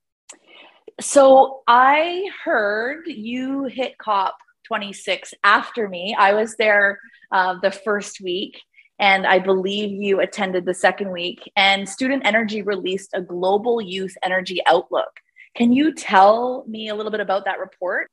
So 1.01 1.62
I 1.67 2.29
heard 2.43 3.05
you 3.07 3.65
hit 3.65 3.97
COP 3.97 4.36
26 4.73 5.35
after 5.43 5.87
me. 5.87 6.15
I 6.17 6.33
was 6.33 6.55
there 6.55 6.99
uh, 7.31 7.57
the 7.61 7.69
first 7.69 8.19
week, 8.19 8.59
and 8.97 9.27
I 9.27 9.37
believe 9.37 9.91
you 9.91 10.19
attended 10.19 10.65
the 10.65 10.73
second 10.73 11.11
week. 11.11 11.51
And 11.55 11.87
Student 11.87 12.25
Energy 12.25 12.63
released 12.63 13.11
a 13.13 13.21
global 13.21 13.79
youth 13.79 14.17
energy 14.23 14.61
outlook. 14.65 15.11
Can 15.55 15.73
you 15.73 15.93
tell 15.93 16.65
me 16.67 16.89
a 16.89 16.95
little 16.95 17.11
bit 17.11 17.19
about 17.19 17.45
that 17.45 17.59
report? 17.59 18.09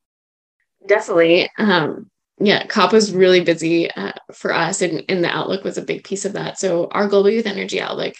Definitely. 0.87 1.49
Um, 1.57 2.11
yeah, 2.39 2.67
COP 2.67 2.93
was 2.93 3.11
really 3.11 3.41
busy 3.41 3.89
uh, 3.89 4.11
for 4.31 4.53
us, 4.53 4.83
and, 4.83 5.03
and 5.09 5.23
the 5.23 5.35
outlook 5.35 5.63
was 5.63 5.79
a 5.79 5.83
big 5.83 6.03
piece 6.03 6.25
of 6.25 6.33
that. 6.33 6.59
So, 6.59 6.89
our 6.91 7.07
Global 7.07 7.31
Youth 7.31 7.47
Energy 7.47 7.81
Outlook 7.81 8.13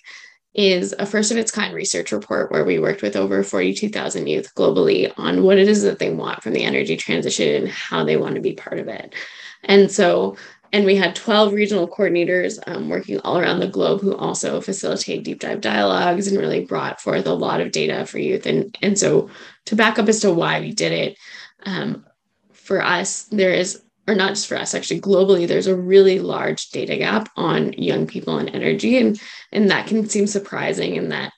is 0.53 0.93
a 1.00 1.05
first 1.05 1.31
of 1.31 1.38
its 1.38 1.51
kind 1.51 1.74
research 1.74 2.12
report 2.12 2.51
where 2.51 2.65
we 2.65 2.79
worked 2.79 3.01
with 3.01 3.15
over 3.15 3.43
42,000 3.43 4.27
youth 4.27 4.53
globally 4.55 5.12
on 5.17 5.43
what 5.43 5.58
it 5.58 5.67
is 5.67 5.81
that 5.84 6.00
they 6.00 6.12
want 6.12 6.43
from 6.43 6.53
the 6.53 6.63
energy 6.63 6.98
transition 6.98 7.63
and 7.63 7.70
how 7.70 8.03
they 8.03 8.17
want 8.17 8.36
to 8.36 8.41
be 8.41 8.53
part 8.53 8.79
of 8.79 8.88
it. 8.88 9.15
And 9.63 9.89
so, 9.89 10.36
and 10.74 10.86
we 10.86 10.96
had 10.96 11.15
12 11.15 11.53
regional 11.53 11.88
coordinators 11.88 12.60
um, 12.67 12.89
working 12.89 13.20
all 13.20 13.38
around 13.38 13.60
the 13.60 13.67
globe 13.67 14.01
who 14.01 14.15
also 14.15 14.60
facilitate 14.62 15.24
deep 15.24 15.39
dive 15.39 15.62
dialogues 15.62 16.27
and 16.27 16.38
really 16.38 16.65
brought 16.65 17.00
forth 17.00 17.25
a 17.25 17.34
lot 17.34 17.62
of 17.62 17.72
data 17.72 18.05
for 18.05 18.20
youth. 18.20 18.46
And, 18.46 18.77
and 18.81 18.98
so, 18.98 19.29
to 19.65 19.75
back 19.75 20.00
up 20.00 20.10
as 20.10 20.22
to 20.22 20.34
why 20.34 20.60
we 20.60 20.74
did 20.74 20.91
it, 20.91 21.17
um, 21.65 22.05
for 22.53 22.81
us, 22.81 23.24
there 23.24 23.53
is 23.53 23.81
or 24.12 24.15
not 24.15 24.30
just 24.30 24.48
for 24.48 24.58
us 24.58 24.75
actually 24.75 25.00
globally 25.00 25.48
there's 25.48 25.68
a 25.68 25.75
really 25.75 26.20
large 26.20 26.70
data 26.70 26.98
gap 26.98 27.30
on 27.38 27.74
young 27.74 28.06
people 28.06 28.38
and 28.38 28.50
energy. 28.50 28.98
And 28.98 29.20
and 29.51 29.70
that 29.72 29.88
can 29.88 30.08
seem 30.10 30.27
surprising 30.27 30.96
in 30.96 31.10
that 31.10 31.34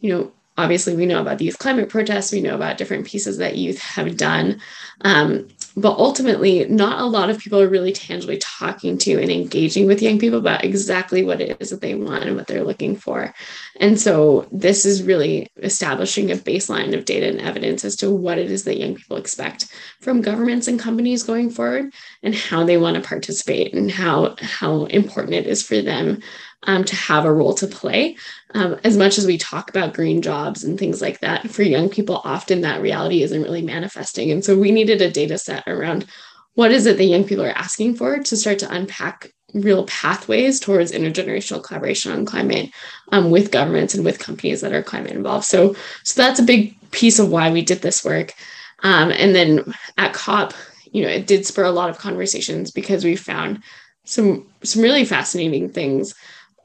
you 0.00 0.10
know 0.12 0.32
obviously 0.56 0.96
we 0.96 1.06
know 1.06 1.20
about 1.20 1.38
these 1.38 1.56
climate 1.56 1.88
protests 1.88 2.32
we 2.32 2.40
know 2.40 2.54
about 2.54 2.78
different 2.78 3.06
pieces 3.06 3.38
that 3.38 3.56
youth 3.56 3.80
have 3.80 4.16
done. 4.16 4.60
Um, 5.02 5.48
but 5.76 5.98
ultimately, 5.98 6.66
not 6.66 7.00
a 7.00 7.04
lot 7.04 7.30
of 7.30 7.38
people 7.38 7.60
are 7.60 7.68
really 7.68 7.92
tangibly 7.92 8.38
talking 8.38 8.96
to 8.98 9.20
and 9.20 9.30
engaging 9.30 9.86
with 9.86 10.02
young 10.02 10.18
people 10.18 10.38
about 10.38 10.64
exactly 10.64 11.24
what 11.24 11.40
it 11.40 11.56
is 11.60 11.70
that 11.70 11.80
they 11.80 11.94
want 11.94 12.24
and 12.24 12.36
what 12.36 12.46
they're 12.46 12.62
looking 12.62 12.94
for. 12.96 13.34
And 13.80 14.00
so, 14.00 14.46
this 14.52 14.86
is 14.86 15.02
really 15.02 15.48
establishing 15.62 16.30
a 16.30 16.36
baseline 16.36 16.96
of 16.96 17.04
data 17.04 17.28
and 17.28 17.40
evidence 17.40 17.84
as 17.84 17.96
to 17.96 18.10
what 18.10 18.38
it 18.38 18.50
is 18.50 18.64
that 18.64 18.78
young 18.78 18.94
people 18.94 19.16
expect 19.16 19.66
from 20.00 20.22
governments 20.22 20.68
and 20.68 20.78
companies 20.78 21.24
going 21.24 21.50
forward 21.50 21.92
and 22.22 22.34
how 22.34 22.64
they 22.64 22.76
want 22.76 22.94
to 22.96 23.08
participate 23.08 23.74
and 23.74 23.90
how, 23.90 24.36
how 24.40 24.84
important 24.86 25.34
it 25.34 25.46
is 25.46 25.62
for 25.62 25.82
them 25.82 26.22
um, 26.64 26.84
to 26.84 26.96
have 26.96 27.24
a 27.24 27.32
role 27.32 27.54
to 27.54 27.66
play. 27.66 28.16
Um, 28.54 28.78
as 28.84 28.96
much 28.96 29.18
as 29.18 29.26
we 29.26 29.38
talk 29.38 29.70
about 29.70 29.94
green 29.94 30.22
jobs 30.22 30.64
and 30.64 30.78
things 30.78 31.00
like 31.00 31.20
that, 31.20 31.50
for 31.50 31.62
young 31.62 31.88
people, 31.88 32.20
often 32.24 32.60
that 32.60 32.82
reality 32.82 33.22
isn't 33.22 33.42
really 33.42 33.62
manifesting. 33.62 34.30
And 34.30 34.44
so 34.44 34.58
we 34.58 34.70
needed 34.70 35.02
a 35.02 35.10
data 35.10 35.38
set 35.38 35.66
around 35.66 36.06
what 36.54 36.70
is 36.70 36.86
it 36.86 36.96
that 36.96 37.04
young 37.04 37.24
people 37.24 37.44
are 37.44 37.50
asking 37.50 37.96
for 37.96 38.18
to 38.18 38.36
start 38.36 38.58
to 38.60 38.72
unpack 38.72 39.32
real 39.54 39.84
pathways 39.86 40.58
towards 40.58 40.92
intergenerational 40.92 41.62
collaboration 41.62 42.12
on 42.12 42.24
climate 42.24 42.70
um, 43.12 43.30
with 43.30 43.52
governments 43.52 43.94
and 43.94 44.04
with 44.04 44.18
companies 44.18 44.60
that 44.60 44.72
are 44.72 44.82
climate 44.82 45.12
involved. 45.12 45.44
So, 45.44 45.74
so 46.02 46.22
that's 46.22 46.40
a 46.40 46.44
big 46.44 46.76
piece 46.90 47.18
of 47.18 47.30
why 47.30 47.50
we 47.50 47.62
did 47.62 47.82
this 47.82 48.04
work. 48.04 48.34
Um, 48.82 49.10
and 49.12 49.34
then 49.34 49.74
at 49.96 50.12
COP, 50.12 50.54
you 50.90 51.02
know, 51.02 51.08
it 51.08 51.26
did 51.26 51.46
spur 51.46 51.64
a 51.64 51.70
lot 51.70 51.90
of 51.90 51.98
conversations 51.98 52.70
because 52.70 53.04
we 53.04 53.16
found 53.16 53.62
some 54.04 54.46
some 54.62 54.82
really 54.82 55.04
fascinating 55.04 55.70
things 55.70 56.14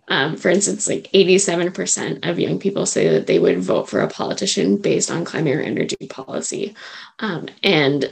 um, 0.10 0.36
for 0.36 0.50
instance, 0.50 0.88
like 0.88 1.10
87% 1.14 2.28
of 2.28 2.40
young 2.40 2.60
people 2.60 2.86
say 2.86 3.10
that 3.10 3.28
they 3.28 3.40
would 3.40 3.60
vote 3.60 3.88
for 3.88 4.02
a 4.02 4.10
politician 4.10 4.78
based 4.78 5.12
on 5.12 5.24
climate 5.24 5.56
or 5.56 5.62
energy 5.62 6.08
policy. 6.10 6.76
Um, 7.20 7.48
and 7.64 8.12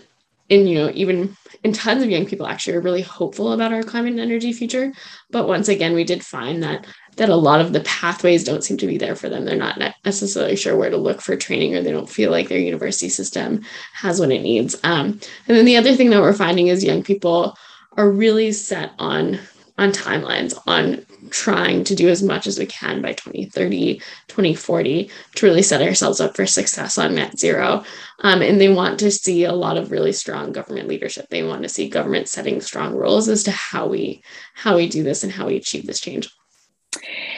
and 0.50 0.70
you 0.70 0.76
know 0.76 0.92
even 0.94 1.36
and 1.64 1.76
tons 1.76 2.02
of 2.02 2.10
young 2.10 2.26
people 2.26 2.48
actually 2.48 2.78
are 2.78 2.82
really 2.82 3.02
hopeful 3.02 3.52
about 3.52 3.74
our 3.74 3.84
climate 3.84 4.12
and 4.12 4.22
energy 4.22 4.54
future. 4.54 4.94
But 5.30 5.48
once 5.48 5.68
again 5.68 5.94
we 5.94 6.04
did 6.04 6.24
find 6.24 6.64
that 6.64 6.86
that 7.18 7.30
a 7.30 7.36
lot 7.36 7.60
of 7.60 7.74
the 7.74 7.80
pathways 7.82 8.44
don't 8.44 8.64
seem 8.64 8.78
to 8.78 8.88
be 8.88 8.98
there 8.98 9.16
for 9.16 9.28
them. 9.28 9.44
They're 9.44 9.58
not 9.58 9.82
necessarily 10.06 10.56
sure 10.56 10.78
where 10.78 10.92
to 10.92 10.98
look 10.98 11.20
for 11.20 11.36
training 11.36 11.76
or 11.76 11.82
they 11.82 11.92
don't 11.92 12.10
feel 12.10 12.30
like 12.30 12.48
their 12.48 12.60
university 12.60 13.10
system 13.10 13.64
has 13.94 14.20
what 14.20 14.32
it 14.32 14.44
needs. 14.44 14.76
Um, 14.84 15.20
and 15.48 15.58
then 15.58 15.66
the 15.66 15.78
other 15.78 15.96
thing 15.96 16.12
that 16.12 16.22
we're 16.22 16.34
finding 16.34 16.68
is 16.68 16.84
young 16.84 17.02
people 17.02 17.58
are 17.94 18.10
really 18.10 18.52
set 18.52 18.92
on 19.00 19.40
on 19.78 19.92
timelines 19.92 20.58
on 20.66 21.06
trying 21.30 21.84
to 21.84 21.96
do 21.96 22.10
as 22.10 22.24
much 22.24 22.48
as 22.48 22.58
we 22.58 22.66
can 22.66 23.02
by 23.02 23.14
2030 23.14 24.02
2040 24.28 25.12
to 25.36 25.46
really 25.46 25.62
set 25.62 25.82
ourselves 25.82 26.20
up 26.20 26.36
for 26.36 26.46
success 26.46 26.98
on 26.98 27.16
net 27.16 27.38
zero. 27.38 27.84
Um, 28.20 28.42
and 28.42 28.60
they 28.60 28.70
want 28.70 29.00
to 29.00 29.12
see 29.12 29.44
a 29.44 29.54
lot 29.54 29.78
of 29.78 29.92
really 29.92 30.12
strong 30.12 30.52
government 30.52 30.88
leadership. 30.88 31.28
They 31.30 31.44
want 31.44 31.64
to 31.64 31.70
see 31.70 31.90
government 31.90 32.28
setting 32.28 32.62
strong 32.62 32.96
rules 32.96 33.30
as 33.30 33.44
to 33.44 33.52
how 33.52 33.88
we 33.88 34.24
how 34.54 34.76
we 34.76 34.90
do 34.90 35.04
this 35.04 35.24
and 35.24 35.32
how 35.32 35.48
we 35.48 35.56
achieve 35.56 35.86
this 35.86 36.00
change. 36.00 36.30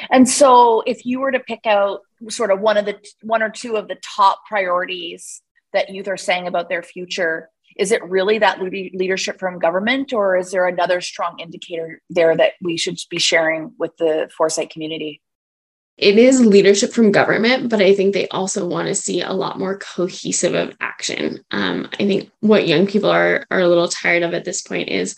And 0.09 0.27
so 0.27 0.81
if 0.85 1.05
you 1.05 1.19
were 1.19 1.31
to 1.31 1.39
pick 1.39 1.65
out 1.65 2.01
sort 2.29 2.51
of 2.51 2.61
one 2.61 2.77
of 2.77 2.85
the 2.85 2.97
one 3.21 3.43
or 3.43 3.49
two 3.49 3.75
of 3.75 3.87
the 3.87 3.97
top 4.01 4.45
priorities 4.47 5.41
that 5.73 5.89
youth 5.89 6.07
are 6.07 6.17
saying 6.17 6.47
about 6.47 6.69
their 6.69 6.83
future 6.83 7.49
is 7.79 7.91
it 7.93 8.03
really 8.03 8.37
that 8.37 8.61
leadership 8.61 9.39
from 9.39 9.57
government 9.57 10.11
or 10.11 10.37
is 10.37 10.51
there 10.51 10.67
another 10.67 10.99
strong 10.99 11.39
indicator 11.39 12.01
there 12.09 12.35
that 12.35 12.53
we 12.61 12.77
should 12.77 12.97
be 13.09 13.17
sharing 13.17 13.71
with 13.79 13.95
the 13.97 14.29
foresight 14.37 14.69
community 14.69 15.21
it 15.99 16.17
is 16.17 16.39
leadership 16.39 16.93
from 16.93 17.11
government, 17.11 17.67
but 17.67 17.81
I 17.81 17.93
think 17.93 18.13
they 18.13 18.29
also 18.29 18.65
want 18.65 18.87
to 18.87 18.95
see 18.95 19.21
a 19.21 19.33
lot 19.33 19.59
more 19.59 19.77
cohesive 19.79 20.53
of 20.53 20.73
action. 20.79 21.43
Um, 21.51 21.89
I 21.91 22.07
think 22.07 22.31
what 22.39 22.69
young 22.69 22.87
people 22.87 23.09
are 23.09 23.45
are 23.51 23.59
a 23.59 23.67
little 23.67 23.89
tired 23.89 24.23
of 24.23 24.33
at 24.33 24.45
this 24.45 24.61
point 24.61 24.87
is 24.87 25.17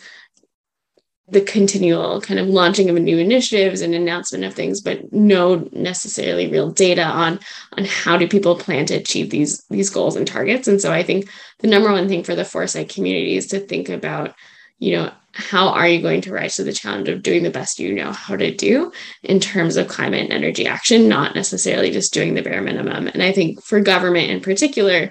the 1.32 1.42
continual 1.42 2.20
kind 2.20 2.40
of 2.40 2.48
launching 2.48 2.90
of 2.90 2.98
new 2.98 3.18
initiatives 3.18 3.82
and 3.82 3.96
announcement 3.96 4.44
of 4.44 4.54
things 4.54 4.82
but 4.82 5.12
no 5.14 5.68
necessarily 5.72 6.48
real 6.48 6.70
data 6.70 7.04
on 7.04 7.40
on 7.78 7.86
how 7.86 8.18
do 8.18 8.28
people 8.28 8.56
plan 8.56 8.86
to 8.86 8.96
achieve 8.96 9.30
these 9.30 9.64
these 9.70 9.90
goals 9.90 10.16
and 10.16 10.28
targets. 10.28 10.68
And 10.68 10.82
so 10.82 10.92
i 10.92 11.02
think 11.02 11.30
the 11.60 11.68
number 11.68 11.92
one 11.92 12.08
thing 12.08 12.24
for 12.24 12.36
the 12.36 12.46
foresight 12.46 12.90
community 12.90 13.38
is 13.38 13.48
to 13.48 13.60
think 13.60 13.90
about 13.90 14.36
you 14.80 14.96
know 14.96 15.12
how 15.34 15.70
are 15.70 15.88
you 15.88 16.02
going 16.02 16.20
to 16.20 16.34
rise 16.34 16.58
to 16.58 16.64
the 16.64 16.74
challenge 16.74 17.08
of 17.08 17.24
doing 17.24 17.44
the 17.44 17.50
best 17.50 17.80
you 17.80 17.94
know 17.94 18.12
how 18.12 18.36
to 18.36 18.54
do 18.54 18.92
in 19.24 19.40
terms 19.40 19.78
of 19.78 19.88
climate 19.88 20.24
and 20.24 20.34
energy 20.34 20.68
action 20.68 21.08
not 21.08 21.34
necessarily 21.34 21.92
just 21.92 22.14
doing 22.14 22.34
the 22.34 22.42
bare 22.42 22.62
minimum. 22.62 23.08
And 23.08 23.24
i 23.24 23.32
think 23.32 23.64
for 23.64 23.80
government 23.80 24.30
in 24.30 24.42
particular 24.42 25.10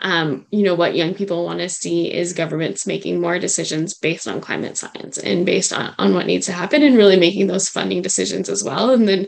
um, 0.00 0.46
you 0.50 0.62
know, 0.62 0.74
what 0.74 0.94
young 0.94 1.14
people 1.14 1.44
want 1.44 1.58
to 1.58 1.68
see 1.68 2.12
is 2.12 2.32
governments 2.32 2.86
making 2.86 3.20
more 3.20 3.38
decisions 3.38 3.94
based 3.94 4.28
on 4.28 4.40
climate 4.40 4.76
science 4.76 5.18
and 5.18 5.44
based 5.44 5.72
on, 5.72 5.94
on 5.98 6.14
what 6.14 6.26
needs 6.26 6.46
to 6.46 6.52
happen 6.52 6.82
and 6.82 6.96
really 6.96 7.18
making 7.18 7.48
those 7.48 7.68
funding 7.68 8.00
decisions 8.00 8.48
as 8.48 8.62
well. 8.62 8.90
And 8.90 9.08
then 9.08 9.26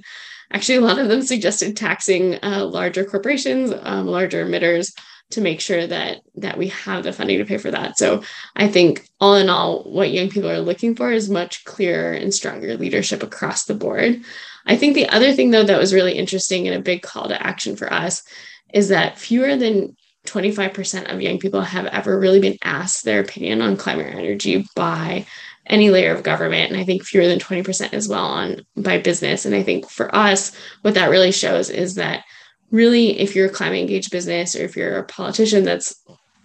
actually 0.52 0.78
a 0.78 0.82
lot 0.82 0.98
of 0.98 1.08
them 1.08 1.22
suggested 1.22 1.76
taxing 1.76 2.38
uh, 2.44 2.64
larger 2.66 3.04
corporations, 3.04 3.72
um, 3.82 4.06
larger 4.06 4.44
emitters 4.44 4.92
to 5.30 5.40
make 5.40 5.60
sure 5.60 5.86
that 5.86 6.20
that 6.36 6.58
we 6.58 6.68
have 6.68 7.04
the 7.04 7.12
funding 7.12 7.38
to 7.38 7.44
pay 7.44 7.58
for 7.58 7.70
that. 7.70 7.98
So 7.98 8.22
I 8.56 8.68
think 8.68 9.08
all 9.20 9.36
in 9.36 9.48
all, 9.48 9.84
what 9.84 10.10
young 10.10 10.28
people 10.28 10.50
are 10.50 10.60
looking 10.60 10.94
for 10.94 11.10
is 11.12 11.30
much 11.30 11.64
clearer 11.64 12.12
and 12.12 12.34
stronger 12.34 12.76
leadership 12.76 13.22
across 13.22 13.64
the 13.64 13.74
board. 13.74 14.22
I 14.66 14.76
think 14.76 14.94
the 14.94 15.08
other 15.08 15.32
thing 15.32 15.50
though 15.50 15.64
that 15.64 15.78
was 15.78 15.94
really 15.94 16.12
interesting 16.12 16.66
and 16.66 16.76
a 16.76 16.82
big 16.82 17.02
call 17.02 17.28
to 17.28 17.46
action 17.46 17.76
for 17.76 17.92
us 17.92 18.22
is 18.72 18.88
that 18.88 19.18
fewer 19.18 19.56
than 19.56 19.96
25% 20.26 21.12
of 21.12 21.22
young 21.22 21.38
people 21.38 21.62
have 21.62 21.86
ever 21.86 22.18
really 22.18 22.40
been 22.40 22.58
asked 22.62 23.04
their 23.04 23.20
opinion 23.20 23.62
on 23.62 23.76
climate 23.76 24.06
or 24.06 24.18
energy 24.18 24.66
by 24.76 25.26
any 25.66 25.90
layer 25.90 26.12
of 26.12 26.22
government. 26.22 26.70
And 26.70 26.80
i 26.80 26.84
think 26.84 27.04
fewer 27.04 27.26
than 27.26 27.38
20% 27.38 27.92
as 27.92 28.08
well 28.08 28.24
on 28.24 28.66
by 28.76 28.98
business. 28.98 29.44
And 29.44 29.54
i 29.54 29.62
think 29.62 29.88
for 29.88 30.14
us 30.14 30.52
what 30.82 30.94
that 30.94 31.10
really 31.10 31.32
shows 31.32 31.70
is 31.70 31.94
that 31.94 32.24
really 32.70 33.18
if 33.18 33.34
you're 33.34 33.46
a 33.46 33.50
climate 33.50 33.80
engaged 33.80 34.10
business 34.10 34.54
or 34.54 34.62
if 34.62 34.76
you're 34.76 34.98
a 34.98 35.04
politician 35.04 35.64
that's 35.64 35.94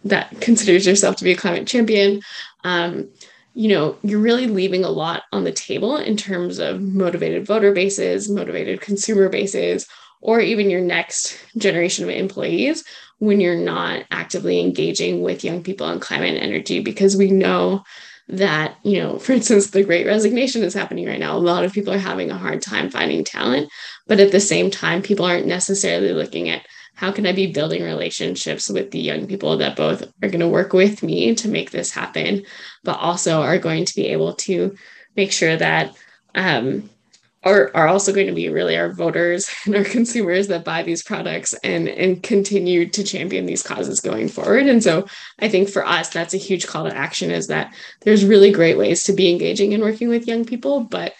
that 0.04 0.30
considers 0.40 0.86
yourself 0.86 1.16
to 1.18 1.24
be 1.24 1.32
a 1.32 1.38
climate 1.38 1.68
champion 1.68 2.22
um, 2.64 3.10
you 3.54 3.70
know 3.70 3.98
you're 4.04 4.20
really 4.20 4.48
leaving 4.48 4.84
a 4.84 4.90
lot 4.90 5.24
on 5.32 5.44
the 5.44 5.52
table 5.52 5.98
in 5.98 6.18
terms 6.18 6.60
of 6.60 6.82
motivated 6.82 7.46
voter 7.46 7.72
bases 7.72 8.30
motivated 8.30 8.82
consumer 8.82 9.30
bases 9.30 9.88
or 10.26 10.40
even 10.40 10.72
your 10.72 10.82
next 10.82 11.38
generation 11.56 12.04
of 12.04 12.10
employees 12.10 12.84
when 13.20 13.40
you're 13.40 13.56
not 13.56 14.04
actively 14.10 14.60
engaging 14.60 15.22
with 15.22 15.44
young 15.44 15.62
people 15.62 15.86
on 15.86 16.00
climate 16.00 16.30
and 16.34 16.40
energy 16.40 16.80
because 16.80 17.16
we 17.16 17.30
know 17.30 17.84
that 18.28 18.76
you 18.82 19.00
know 19.00 19.20
for 19.24 19.34
instance 19.34 19.70
the 19.70 19.84
great 19.84 20.08
resignation 20.08 20.64
is 20.64 20.74
happening 20.74 21.06
right 21.06 21.20
now. 21.20 21.38
A 21.38 21.38
lot 21.38 21.64
of 21.64 21.74
people 21.74 21.94
are 21.94 22.00
having 22.00 22.32
a 22.32 22.38
hard 22.38 22.62
time 22.62 22.90
finding 22.90 23.24
talent 23.24 23.70
but 24.08 24.20
at 24.20 24.32
the 24.32 24.40
same 24.40 24.72
time 24.72 25.04
people 25.04 25.26
aren't 25.26 25.46
necessarily 25.46 26.12
looking 26.12 26.50
at 26.50 26.66
how 26.96 27.12
can 27.12 27.28
i 27.28 27.32
be 27.32 27.52
building 27.52 27.84
relationships 27.84 28.68
with 28.70 28.90
the 28.92 29.00
young 29.00 29.28
people 29.28 29.58
that 29.58 29.76
both 29.76 30.02
are 30.24 30.30
going 30.30 30.40
to 30.40 30.48
work 30.48 30.74
with 30.74 31.04
me 31.04 31.36
to 31.36 31.50
make 31.50 31.70
this 31.70 31.92
happen 31.92 32.44
but 32.84 32.98
also 32.98 33.42
are 33.42 33.60
going 33.60 33.86
to 33.86 33.96
be 33.96 34.08
able 34.08 34.34
to 34.34 34.76
make 35.16 35.32
sure 35.32 35.56
that 35.56 35.96
um, 36.36 36.90
are, 37.46 37.72
are 37.76 37.88
also 37.88 38.12
going 38.12 38.28
to 38.28 38.34
be 38.34 38.50
really 38.50 38.76
our 38.76 38.92
voters 38.92 39.50
and 39.66 39.76
our 39.76 39.84
consumers 39.84 40.48
that 40.48 40.66
buy 40.66 40.84
these 40.84 41.04
products 41.04 41.54
and 41.64 41.88
and 41.88 42.24
continue 42.24 42.90
to 42.90 43.04
champion 43.04 43.46
these 43.46 43.64
causes 43.64 44.02
going 44.02 44.28
forward. 44.28 44.68
And 44.68 44.84
so 44.84 45.06
i 45.40 45.50
think 45.50 45.70
for 45.70 45.86
us 45.86 46.10
that's 46.10 46.34
a 46.34 46.38
huge 46.38 46.68
call 46.68 46.86
to 46.86 46.96
action 46.96 47.32
is 47.32 47.48
that 47.48 47.74
there's 48.02 48.26
really 48.26 48.52
great 48.52 48.78
ways 48.78 49.04
to 49.04 49.14
be 49.14 49.32
engaging 49.32 49.74
and 49.74 49.84
working 49.84 50.10
with 50.10 50.28
young 50.28 50.46
people 50.46 50.82
but 50.82 51.14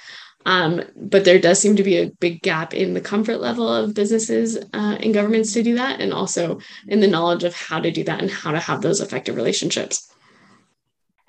um, 0.48 0.84
but 0.96 1.26
there 1.26 1.40
does 1.40 1.60
seem 1.60 1.76
to 1.76 1.84
be 1.84 1.98
a 1.98 2.12
big 2.20 2.44
gap 2.44 2.76
in 2.76 2.94
the 2.94 3.02
comfort 3.02 3.38
level 3.38 3.68
of 3.68 3.96
businesses 3.96 4.58
uh, 4.58 4.98
and 5.00 5.12
governments 5.12 5.54
to 5.54 5.64
do 5.64 5.74
that 5.76 6.00
and 6.00 6.14
also 6.14 6.60
in 6.88 7.00
the 7.00 7.08
knowledge 7.08 7.44
of 7.44 7.56
how 7.56 7.80
to 7.80 7.90
do 7.90 8.04
that 8.04 8.22
and 8.22 8.30
how 8.30 8.52
to 8.52 8.60
have 8.60 8.82
those 8.82 9.02
effective 9.02 9.36
relationships 9.36 10.14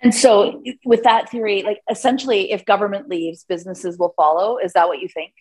and 0.01 0.15
so, 0.15 0.63
with 0.85 1.05
that 1.05 1.31
theory, 1.31 1.63
like 1.63 1.81
essentially, 1.91 2.53
if 2.53 2.65
government 2.65 3.09
leaves, 3.09 3.45
businesses 3.45 3.99
will 3.99 4.13
follow. 4.17 4.59
Is 4.59 4.75
that 4.75 4.89
what 4.89 5.01
you 5.01 5.09
think? 5.09 5.33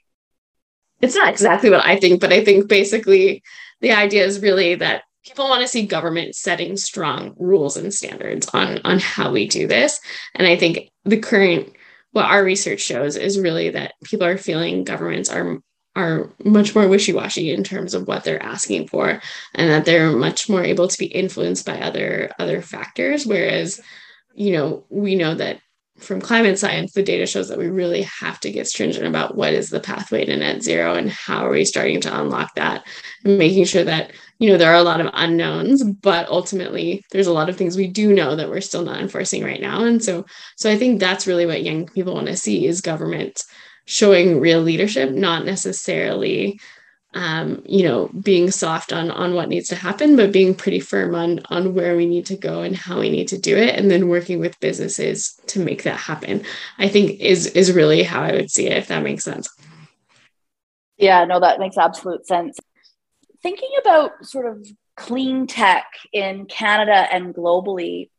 It's 1.02 1.16
not 1.16 1.30
exactly 1.30 1.70
what 1.70 1.86
I 1.86 2.00
think, 2.00 2.22
but 2.22 2.32
I 2.32 2.44
think 2.44 2.70
basically 2.70 3.44
the 3.82 3.92
idea 3.92 4.26
is 4.26 4.42
really 4.42 4.76
that 4.76 5.04
people 5.26 5.50
want 5.50 5.62
to 5.62 5.68
see 5.68 5.86
government 5.86 6.36
setting 6.36 6.78
strong 6.78 7.36
rules 7.38 7.76
and 7.76 7.94
standards 7.94 8.48
on 8.54 8.80
on 8.86 9.00
how 9.00 9.32
we 9.32 9.48
do 9.48 9.68
this. 9.68 10.00
And 10.36 10.48
I 10.48 10.56
think 10.56 10.90
the 11.04 11.20
current 11.20 11.74
what 12.12 12.26
our 12.26 12.44
research 12.46 12.80
shows 12.80 13.18
is 13.18 13.38
really 13.38 13.72
that 13.72 13.96
people 14.06 14.26
are 14.26 14.38
feeling 14.38 14.86
governments 14.86 15.30
are 15.30 15.60
are 15.98 16.30
much 16.44 16.76
more 16.76 16.88
wishy-washy 16.88 17.52
in 17.52 17.64
terms 17.64 17.94
of 17.94 18.08
what 18.08 18.24
they're 18.24 18.44
asking 18.44 18.88
for 18.88 19.22
and 19.54 19.70
that 19.70 19.86
they're 19.86 20.12
much 20.12 20.50
more 20.50 20.64
able 20.64 20.88
to 20.88 20.98
be 20.98 21.06
influenced 21.06 21.66
by 21.66 21.80
other 21.80 22.32
other 22.40 22.62
factors 22.62 23.26
whereas 23.26 23.82
you 24.36 24.52
know, 24.52 24.86
we 24.90 25.16
know 25.16 25.34
that 25.36 25.60
from 25.98 26.20
climate 26.20 26.60
science, 26.60 26.92
the 26.92 27.02
data 27.02 27.26
shows 27.26 27.48
that 27.48 27.58
we 27.58 27.68
really 27.68 28.02
have 28.02 28.40
to 28.42 28.52
get 28.52 28.68
stringent 28.68 29.06
about 29.06 29.36
what 29.36 29.54
is 29.54 29.70
the 29.70 29.80
pathway 29.80 30.26
to 30.26 30.36
net 30.36 30.62
zero 30.62 30.94
and 30.94 31.10
how 31.10 31.46
are 31.46 31.52
we 31.52 31.64
starting 31.64 32.02
to 32.02 32.20
unlock 32.20 32.54
that 32.56 32.86
and 33.24 33.38
making 33.38 33.64
sure 33.64 33.84
that, 33.86 34.12
you 34.40 34.50
know, 34.50 34.58
there 34.58 34.72
are 34.72 34.78
a 34.78 34.84
lot 34.84 35.00
of 35.00 35.10
unknowns, 35.14 35.84
but 35.84 36.28
ultimately 36.28 37.02
there's 37.12 37.28
a 37.28 37.34
lot 37.34 37.48
of 37.48 37.56
things 37.56 37.78
we 37.78 37.88
do 37.88 38.14
know 38.14 38.36
that 38.36 38.50
we're 38.50 38.60
still 38.60 38.84
not 38.84 39.00
enforcing 39.00 39.42
right 39.42 39.62
now. 39.62 39.86
And 39.86 40.04
so, 40.04 40.26
so 40.58 40.70
I 40.70 40.78
think 40.78 41.00
that's 41.00 41.28
really 41.28 41.46
what 41.46 41.64
young 41.64 41.88
people 41.88 42.14
want 42.14 42.28
to 42.28 42.36
see 42.36 42.68
is 42.68 42.82
government 42.82 43.42
showing 43.86 44.42
real 44.42 44.62
leadership, 44.62 45.12
not 45.12 45.46
necessarily 45.46 46.60
um, 47.16 47.64
you 47.66 47.84
know, 47.84 48.10
being 48.22 48.52
soft 48.52 48.92
on 48.92 49.10
on 49.10 49.34
what 49.34 49.48
needs 49.48 49.70
to 49.70 49.76
happen, 49.76 50.18
but 50.18 50.34
being 50.34 50.54
pretty 50.54 50.82
firm 50.82 51.16
on 51.16 51.40
on 51.50 51.74
where 51.74 51.96
we 51.96 52.06
need 52.06 52.26
to 52.28 52.36
go 52.36 52.62
and 52.62 52.76
how 52.76 53.00
we 53.00 53.10
need 53.10 53.30
to 53.30 53.38
do 53.38 53.56
it, 53.56 53.76
and 53.76 53.90
then 53.90 54.10
working 54.10 54.40
with 54.40 54.60
businesses 54.60 55.40
to 55.48 55.60
make 55.60 55.84
that 55.84 55.98
happen. 55.98 56.44
I 56.78 56.90
think 56.90 57.22
is 57.22 57.48
is 57.48 57.72
really 57.72 58.04
how 58.04 58.22
I 58.22 58.34
would 58.34 58.52
see 58.52 58.68
it, 58.68 58.78
if 58.78 58.90
that 58.90 59.02
makes 59.02 59.24
sense. 59.24 59.50
Yeah, 60.98 61.24
no, 61.26 61.40
that 61.40 61.60
makes 61.60 61.78
absolute 61.78 62.28
sense. 62.28 62.58
Thinking 63.42 63.70
about 63.80 64.26
sort 64.26 64.46
of 64.46 64.68
clean 64.98 65.48
tech 65.48 65.86
in 66.12 66.46
Canada 66.46 67.08
and 67.12 67.34
globally, 67.34 68.10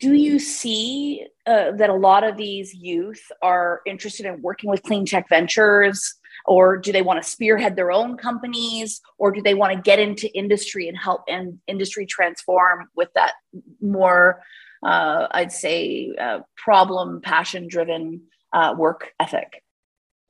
do 0.00 0.12
you 0.12 0.38
see 0.38 1.24
uh, 1.46 1.72
that 1.72 1.90
a 1.90 1.94
lot 1.94 2.24
of 2.24 2.36
these 2.36 2.74
youth 2.74 3.22
are 3.42 3.80
interested 3.86 4.26
in 4.26 4.42
working 4.42 4.70
with 4.70 4.82
clean 4.82 5.06
tech 5.06 5.28
ventures? 5.28 6.17
Or 6.48 6.78
do 6.78 6.90
they 6.90 7.02
want 7.02 7.22
to 7.22 7.28
spearhead 7.28 7.76
their 7.76 7.92
own 7.92 8.16
companies 8.16 9.00
or 9.18 9.30
do 9.30 9.42
they 9.42 9.54
want 9.54 9.72
to 9.72 9.80
get 9.80 9.98
into 9.98 10.34
industry 10.36 10.88
and 10.88 10.96
help 10.96 11.22
and 11.28 11.58
industry 11.68 12.06
transform 12.06 12.88
with 12.96 13.12
that 13.14 13.34
more 13.80 14.40
uh, 14.82 15.28
i'd 15.32 15.52
say 15.52 16.10
uh, 16.18 16.40
problem 16.56 17.20
passion 17.20 17.68
driven 17.68 18.22
uh, 18.52 18.74
work 18.76 19.12
ethic? 19.20 19.62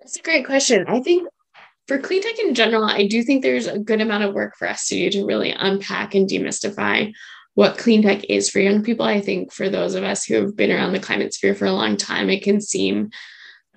That's 0.00 0.16
a 0.16 0.22
great 0.22 0.44
question. 0.44 0.84
I 0.88 1.00
think 1.00 1.28
for 1.86 1.98
clean 1.98 2.22
tech 2.22 2.38
in 2.38 2.54
general 2.54 2.84
i 2.84 3.06
do 3.06 3.22
think 3.22 3.42
there's 3.42 3.66
a 3.66 3.78
good 3.78 4.00
amount 4.00 4.24
of 4.24 4.34
work 4.34 4.54
for 4.58 4.68
us 4.68 4.88
to 4.88 4.94
do 4.94 5.10
to 5.10 5.24
really 5.24 5.52
unpack 5.52 6.14
and 6.14 6.28
demystify 6.28 7.12
what 7.54 7.76
clean 7.76 8.02
tech 8.02 8.22
is 8.28 8.48
for 8.48 8.60
young 8.60 8.84
people. 8.84 9.04
I 9.04 9.20
think 9.20 9.52
for 9.52 9.68
those 9.68 9.96
of 9.96 10.04
us 10.04 10.24
who 10.24 10.34
have 10.34 10.54
been 10.54 10.70
around 10.70 10.92
the 10.92 11.00
climate 11.00 11.34
sphere 11.34 11.56
for 11.56 11.64
a 11.64 11.72
long 11.72 11.96
time 11.96 12.30
it 12.30 12.44
can 12.44 12.60
seem 12.60 13.10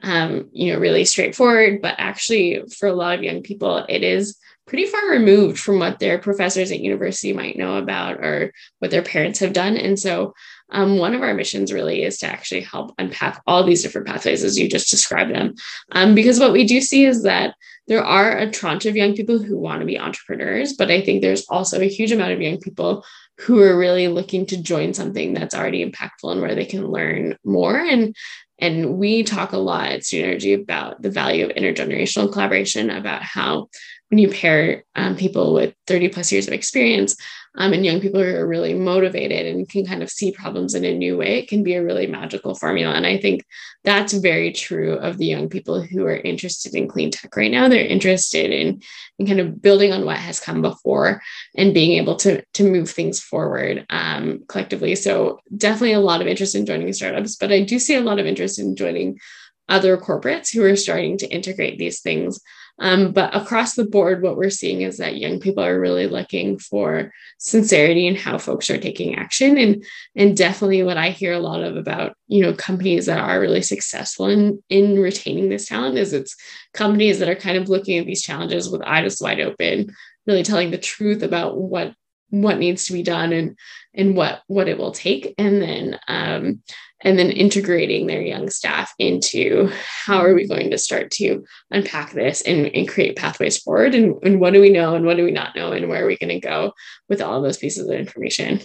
um, 0.03 0.50
you 0.51 0.74
know, 0.74 0.79
really 0.79 1.05
straightforward. 1.05 1.81
But 1.81 1.96
actually, 1.98 2.63
for 2.77 2.88
a 2.88 2.93
lot 2.93 3.17
of 3.17 3.24
young 3.24 3.41
people, 3.41 3.86
it 3.89 4.03
is 4.03 4.38
pretty 4.67 4.86
far 4.86 5.10
removed 5.10 5.60
from 5.60 5.79
what 5.79 6.00
their 6.00 6.17
professors 6.17 6.72
at 6.72 6.79
university 6.79 7.34
might 7.34 7.58
know 7.58 7.77
about 7.77 8.17
or 8.17 8.53
what 8.79 8.91
their 8.91 9.01
parents 9.01 9.39
have 9.39 9.53
done. 9.53 9.75
And 9.75 10.00
so, 10.00 10.34
um, 10.72 10.98
one 10.98 11.13
of 11.13 11.22
our 11.22 11.34
missions 11.34 11.74
really 11.74 12.03
is 12.03 12.20
to 12.20 12.27
actually 12.27 12.62
help 12.62 12.93
unpack 12.98 13.41
all 13.46 13.63
these 13.63 13.84
different 13.84 14.08
pathways 14.08 14.43
as 14.43 14.58
you 14.58 14.70
just 14.70 14.89
described 14.89 15.34
them. 15.34 15.55
Um, 15.91 16.15
because 16.15 16.39
what 16.39 16.53
we 16.53 16.65
do 16.65 16.79
see 16.79 17.05
is 17.05 17.24
that 17.24 17.55
there 17.88 18.03
are 18.03 18.38
a 18.38 18.50
tranche 18.50 18.86
of 18.86 18.96
young 18.96 19.13
people 19.13 19.39
who 19.39 19.58
want 19.58 19.81
to 19.81 19.86
be 19.86 20.00
entrepreneurs, 20.00 20.74
but 20.74 20.89
I 20.89 21.01
think 21.01 21.22
there's 21.22 21.46
also 21.50 21.81
a 21.81 21.89
huge 21.89 22.13
amount 22.13 22.31
of 22.31 22.41
young 22.41 22.58
people 22.60 23.03
who 23.39 23.60
are 23.60 23.77
really 23.77 24.08
looking 24.08 24.46
to 24.46 24.62
join 24.62 24.93
something 24.93 25.34
that's 25.34 25.55
already 25.55 25.84
impactful 25.86 26.31
and 26.31 26.41
where 26.41 26.55
they 26.55 26.65
can 26.65 26.88
learn 26.88 27.38
more. 27.43 27.75
And 27.75 28.15
and 28.62 28.98
we 28.98 29.24
talk 29.24 29.51
a 29.51 29.58
lot 29.58 29.88
at 29.88 30.06
Student 30.06 30.62
about 30.62 31.01
the 31.01 31.10
value 31.10 31.46
of 31.46 31.51
intergenerational 31.56 32.32
collaboration, 32.32 32.89
about 32.91 33.24
how 33.24 33.68
when 34.10 34.20
you 34.20 34.30
pair 34.30 34.84
um, 34.96 35.15
people 35.15 35.53
with 35.53 35.74
30 35.88 36.10
plus 36.10 36.32
years 36.32 36.48
of 36.48 36.53
experience 36.53 37.15
um, 37.55 37.74
and 37.74 37.86
young 37.86 38.00
people 38.00 38.24
who 38.24 38.36
are 38.36 38.48
really 38.48 38.74
motivated 38.74 39.46
and 39.46 39.67
can 39.67 39.86
kind 39.86 40.01
of 40.01 40.10
see 40.10 40.31
problems 40.31 40.74
in 40.74 40.86
a 40.86 40.98
new 40.98 41.17
way, 41.17 41.38
it 41.38 41.50
can 41.50 41.63
be 41.63 41.74
a 41.74 41.84
really 41.84 42.08
magical 42.08 42.55
formula. 42.55 42.93
And 42.93 43.05
I 43.05 43.17
think 43.17 43.46
that's 43.84 44.13
very 44.13 44.53
true 44.53 44.93
of 44.93 45.17
the 45.17 45.25
young 45.25 45.50
people 45.50 45.81
who 45.81 46.05
are 46.05 46.15
interested 46.15 46.74
in 46.74 46.88
clean 46.88 47.12
tech 47.12 47.36
right 47.36 47.51
now. 47.51 47.67
They're 47.67 47.86
interested 47.86 48.51
in, 48.51 48.81
in 49.20 49.27
kind 49.27 49.41
of 49.41 49.62
building 49.62 49.91
on 49.91 50.05
what 50.05 50.17
has 50.17 50.39
come 50.39 50.62
before 50.62 51.22
and 51.58 51.74
being 51.74 51.98
able 52.01 52.15
to, 52.17 52.41
to 52.53 52.63
move 52.63 52.89
things 52.89 53.20
forward 53.20 53.86
um, 53.89 54.43
collectively. 54.48 54.96
So 54.96 55.39
definitely 55.55 55.93
a 55.93 56.00
lot 56.00 56.22
of 56.22 56.27
interest 56.27 56.55
in 56.55 56.65
joining 56.65 56.93
startups, 56.93 57.36
but 57.36 57.51
I 57.51 57.63
do 57.63 57.79
see 57.79 57.96
a 57.96 58.01
lot 58.01 58.20
of 58.20 58.25
interest 58.25 58.60
in 58.60 58.77
joining 58.77 59.20
other 59.67 59.98
corporates 59.98 60.53
who 60.53 60.63
are 60.63 60.75
starting 60.75 61.17
to 61.17 61.27
integrate 61.27 61.77
these 61.79 62.01
things 62.01 62.39
um, 62.80 63.12
but 63.12 63.36
across 63.36 63.75
the 63.75 63.86
board, 63.86 64.22
what 64.22 64.38
we're 64.38 64.50
seeing 64.50 64.82
is 64.82 64.98
that 64.98 65.18
young 65.18 65.40
people 65.40 65.63
are 65.63 65.80
really 65.80 66.08
looking 66.08 66.58
for 66.58 67.13
sincerity 67.38 68.08
in 68.08 68.16
how 68.16 68.38
folks 68.38 68.70
are 68.70 68.78
taking 68.78 69.16
action. 69.16 69.58
And, 69.58 69.86
and 70.16 70.36
definitely 70.36 70.84
what 70.84 70.98
I 70.98 71.10
hear 71.10 71.34
a 71.34 71.40
lot 71.40 71.63
of 71.63 71.78
about, 71.78 72.16
you 72.28 72.42
know, 72.42 72.54
companies 72.54 73.06
that 73.06 73.20
are 73.20 73.40
really 73.40 73.62
successful 73.62 74.28
in, 74.28 74.62
in 74.70 75.00
retaining 75.00 75.50
this 75.50 75.68
talent 75.68 75.98
is 75.98 76.13
it's 76.13 76.36
companies 76.74 77.20
that 77.20 77.30
are 77.30 77.36
kind 77.36 77.58
of 77.58 77.70
looking 77.70 78.00
at 78.00 78.06
these 78.06 78.24
challenges 78.24 78.70
with 78.70 78.82
eyes 78.82 79.20
wide 79.22 79.40
open, 79.40 79.94
really 80.25 80.44
telling 80.44 80.72
the 80.72 80.78
truth 80.78 81.24
about 81.24 81.58
what 81.58 81.94
what 82.32 82.58
needs 82.58 82.86
to 82.86 82.93
be 82.93 83.04
done 83.04 83.34
and 83.34 83.58
and 83.93 84.15
what 84.15 84.41
what 84.48 84.69
it 84.69 84.78
will 84.78 84.93
take 84.93 85.36
and 85.38 85.62
then 85.62 86.00
um, 86.08 86.63
and 87.04 87.18
then 87.18 87.32
integrating 87.32 88.08
their 88.08 88.22
young 88.22 88.50
staff 88.50 88.94
into 89.00 89.70
how 90.06 90.24
are 90.24 90.34
we 90.34 90.48
going 90.48 90.72
to 90.72 90.78
start 90.78 91.12
to 91.12 91.44
unpack 91.72 92.12
this 92.12 92.42
and, 92.42 92.68
and 92.68 92.88
create 92.88 93.16
pathways 93.16 93.58
forward? 93.58 93.96
And, 93.96 94.16
and 94.24 94.40
what 94.40 94.54
do 94.54 94.62
we 94.62 94.70
know 94.70 94.96
and 94.96 95.06
what 95.06 95.18
do 95.18 95.24
we 95.24 95.32
not 95.32 95.56
know? 95.56 95.72
And 95.72 95.90
where 95.90 96.04
are 96.04 96.08
we 96.08 96.18
going 96.18 96.30
to 96.30 96.40
go 96.40 96.74
with 97.10 97.22
all 97.22 97.42
those 97.42 97.58
pieces 97.58 97.88
of 97.88 97.96
information? 97.96 98.62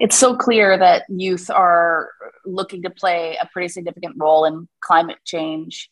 It's 0.00 0.16
so 0.16 0.36
clear 0.36 0.76
that 0.78 1.04
youth 1.08 1.50
are 1.50 2.10
looking 2.44 2.82
to 2.82 2.90
play 2.90 3.38
a 3.40 3.48
pretty 3.52 3.68
significant 3.68 4.14
role 4.18 4.44
in 4.44 4.68
climate 4.80 5.18
change 5.24 5.90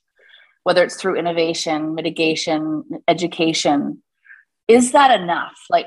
whether 0.64 0.83
it's 0.83 0.96
through 0.96 1.16
innovation 1.16 1.94
mitigation 1.94 2.85
education. 3.07 4.03
Is 4.66 4.92
that 4.92 5.18
enough? 5.20 5.55
Like 5.70 5.87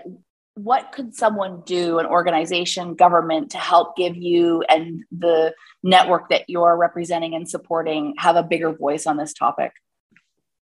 what 0.57 0.91
could 0.91 1.13
someone 1.13 1.61
do, 1.65 1.99
an 1.99 2.07
organization, 2.07 2.95
government, 2.95 3.51
to 3.51 3.57
help 3.57 3.95
give 3.95 4.15
you 4.17 4.63
and 4.67 5.03
the 5.11 5.53
network 5.83 6.29
that 6.29 6.49
you're 6.49 6.75
representing 6.75 7.35
and 7.35 7.47
supporting 7.47 8.15
have 8.17 8.35
a 8.35 8.43
bigger 8.43 8.73
voice 8.73 9.05
on 9.05 9.17
this 9.17 9.33
topic? 9.33 9.71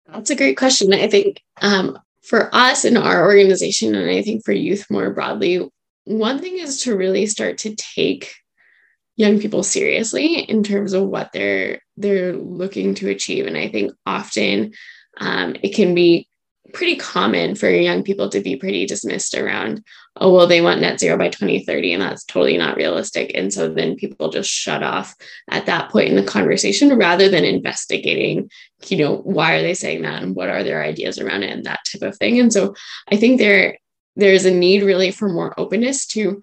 That's 0.07 0.29
a 0.29 0.35
great 0.35 0.57
question. 0.57 0.93
I 0.93 1.07
think 1.07 1.41
um, 1.61 1.97
for 2.21 2.53
us 2.53 2.83
in 2.83 2.97
our 2.97 3.25
organization, 3.25 3.95
and 3.95 4.09
I 4.09 4.21
think 4.21 4.43
for 4.43 4.51
youth 4.51 4.85
more 4.89 5.09
broadly, 5.11 5.69
one 6.03 6.39
thing 6.39 6.57
is 6.57 6.81
to 6.83 6.95
really 6.95 7.25
start 7.25 7.57
to 7.59 7.75
take 7.75 8.33
young 9.15 9.39
people 9.39 9.63
seriously 9.63 10.41
in 10.41 10.63
terms 10.63 10.93
of 10.93 11.07
what 11.07 11.31
they're 11.33 11.79
they're 11.95 12.33
looking 12.33 12.93
to 12.95 13.09
achieve. 13.09 13.47
And 13.47 13.57
I 13.57 13.67
think 13.67 13.91
often 14.05 14.73
um, 15.19 15.55
it 15.63 15.73
can 15.73 15.95
be 15.95 16.27
pretty 16.73 16.95
common 16.95 17.55
for 17.55 17.69
young 17.69 18.03
people 18.03 18.29
to 18.29 18.39
be 18.39 18.55
pretty 18.55 18.85
dismissed 18.85 19.35
around, 19.35 19.83
oh, 20.17 20.33
well, 20.33 20.47
they 20.47 20.61
want 20.61 20.81
net 20.81 20.99
zero 20.99 21.17
by 21.17 21.29
2030, 21.29 21.93
and 21.93 22.01
that's 22.01 22.23
totally 22.23 22.57
not 22.57 22.77
realistic. 22.77 23.31
And 23.35 23.53
so 23.53 23.71
then 23.71 23.95
people 23.95 24.29
just 24.29 24.49
shut 24.49 24.83
off 24.83 25.15
at 25.49 25.65
that 25.65 25.89
point 25.89 26.09
in 26.09 26.15
the 26.15 26.23
conversation 26.23 26.97
rather 26.97 27.29
than 27.29 27.43
investigating, 27.43 28.49
you 28.87 28.97
know, 28.97 29.17
why 29.17 29.55
are 29.55 29.61
they 29.61 29.73
saying 29.73 30.01
that 30.03 30.23
and 30.23 30.35
what 30.35 30.49
are 30.49 30.63
their 30.63 30.83
ideas 30.83 31.19
around 31.19 31.43
it 31.43 31.51
and 31.51 31.65
that 31.65 31.79
type 31.91 32.01
of 32.01 32.17
thing. 32.17 32.39
And 32.39 32.51
so 32.51 32.75
I 33.11 33.17
think 33.17 33.39
there 33.39 33.77
there's 34.17 34.45
a 34.45 34.51
need 34.51 34.81
really 34.81 35.11
for 35.11 35.29
more 35.29 35.53
openness 35.59 36.07
to 36.07 36.41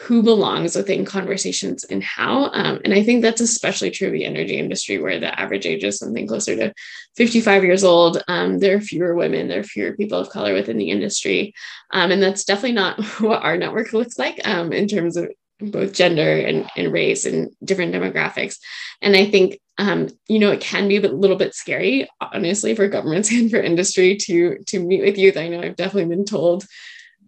who 0.00 0.22
belongs 0.22 0.76
within 0.76 1.04
conversations 1.04 1.82
and 1.84 2.02
how. 2.02 2.50
Um, 2.52 2.80
and 2.84 2.94
I 2.94 3.02
think 3.02 3.20
that's 3.20 3.40
especially 3.40 3.90
true 3.90 4.08
of 4.08 4.12
the 4.12 4.24
energy 4.24 4.56
industry, 4.56 4.98
where 4.98 5.18
the 5.18 5.38
average 5.38 5.66
age 5.66 5.82
is 5.82 5.98
something 5.98 6.26
closer 6.26 6.54
to 6.56 6.72
55 7.16 7.64
years 7.64 7.82
old. 7.82 8.22
Um, 8.28 8.60
there 8.60 8.76
are 8.76 8.80
fewer 8.80 9.14
women, 9.14 9.48
there 9.48 9.60
are 9.60 9.64
fewer 9.64 9.96
people 9.96 10.18
of 10.18 10.30
color 10.30 10.54
within 10.54 10.78
the 10.78 10.90
industry. 10.90 11.52
Um, 11.92 12.12
and 12.12 12.22
that's 12.22 12.44
definitely 12.44 12.72
not 12.72 13.02
what 13.20 13.42
our 13.42 13.56
network 13.56 13.92
looks 13.92 14.18
like 14.18 14.40
um, 14.46 14.72
in 14.72 14.86
terms 14.86 15.16
of 15.16 15.30
both 15.60 15.92
gender 15.92 16.38
and, 16.38 16.70
and 16.76 16.92
race 16.92 17.24
and 17.24 17.50
different 17.64 17.92
demographics. 17.92 18.58
And 19.02 19.16
I 19.16 19.28
think 19.28 19.58
um, 19.78 20.08
you 20.26 20.40
know, 20.40 20.50
it 20.50 20.60
can 20.60 20.88
be 20.88 20.96
a 20.96 21.08
little 21.08 21.36
bit 21.36 21.54
scary, 21.54 22.08
honestly, 22.20 22.74
for 22.74 22.88
governments 22.88 23.30
and 23.32 23.50
for 23.50 23.60
industry 23.60 24.16
to 24.16 24.58
to 24.66 24.80
meet 24.80 25.02
with 25.02 25.18
youth. 25.18 25.36
I 25.36 25.48
know 25.48 25.60
I've 25.60 25.76
definitely 25.76 26.14
been 26.14 26.24
told 26.24 26.64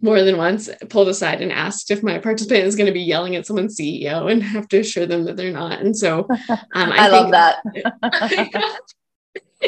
more 0.01 0.23
than 0.23 0.37
once 0.37 0.69
pulled 0.89 1.07
aside 1.07 1.41
and 1.41 1.51
asked 1.51 1.91
if 1.91 2.03
my 2.03 2.17
participant 2.17 2.65
is 2.65 2.75
going 2.75 2.87
to 2.87 2.93
be 2.93 3.01
yelling 3.01 3.35
at 3.35 3.45
someone's 3.45 3.77
CEO 3.77 4.31
and 4.31 4.41
have 4.43 4.67
to 4.69 4.79
assure 4.79 5.05
them 5.05 5.25
that 5.25 5.37
they're 5.37 5.51
not. 5.51 5.79
And 5.79 5.95
so 5.95 6.27
um, 6.29 6.67
I, 6.73 7.05
I 7.05 7.07
love 7.09 7.31
that. 7.31 7.57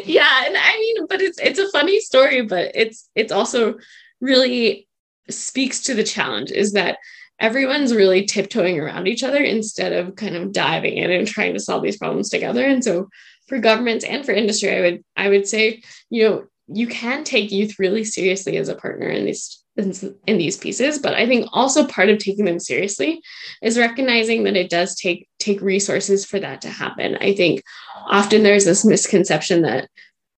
yeah, 0.06 0.46
and 0.46 0.58
I 0.58 0.78
mean, 0.80 1.08
but 1.08 1.22
it's 1.22 1.40
it's 1.40 1.60
a 1.60 1.70
funny 1.72 2.00
story, 2.00 2.42
but 2.42 2.72
it's 2.76 3.10
it's 3.16 3.32
also 3.32 3.76
really 4.22 4.88
speaks 5.30 5.82
to 5.84 5.94
the 5.94 6.04
challenge 6.04 6.52
is 6.52 6.74
that 6.74 6.98
everyone's 7.40 7.94
really 7.94 8.26
tiptoeing 8.26 8.80
around 8.80 9.08
each 9.08 9.24
other 9.24 9.44
instead 9.44 9.94
of 9.94 10.16
kind 10.16 10.36
of 10.36 10.52
diving 10.52 10.98
in 10.98 11.12
and 11.12 11.28
trying 11.28 11.54
to 11.54 11.60
solve 11.60 11.84
these 11.84 11.98
problems 11.98 12.30
together. 12.30 12.66
And 12.66 12.84
so 12.84 13.10
for 13.48 13.60
governments 13.60 14.06
and 14.06 14.26
for 14.26 14.32
industry, 14.32 14.76
I 14.76 14.82
would 14.82 15.04
I 15.16 15.30
would 15.30 15.48
say, 15.48 15.84
you 16.10 16.24
know, 16.24 16.46
you 16.68 16.88
can 16.88 17.24
take 17.24 17.52
youth 17.52 17.80
really 17.80 18.04
seriously 18.04 18.58
as 18.58 18.70
a 18.70 18.76
partner 18.76 19.08
in 19.08 19.26
these 19.26 19.63
in, 19.76 19.92
in 20.28 20.38
these 20.38 20.58
pieces 20.58 21.00
but 21.00 21.14
i 21.14 21.26
think 21.26 21.48
also 21.52 21.88
part 21.88 22.10
of 22.10 22.20
taking 22.20 22.46
them 22.46 22.60
seriously 22.60 23.22
is 23.62 23.78
recognizing 23.78 24.44
that 24.44 24.56
it 24.56 24.70
does 24.70 24.96
take 24.96 25.28
take 25.44 25.62
resources 25.62 26.26
for 26.26 26.40
that 26.40 26.62
to 26.62 26.70
happen. 26.70 27.18
I 27.20 27.34
think 27.36 27.64
often 28.08 28.44
there's 28.44 28.66
this 28.66 28.86
misconception 28.86 29.62
that 29.64 29.90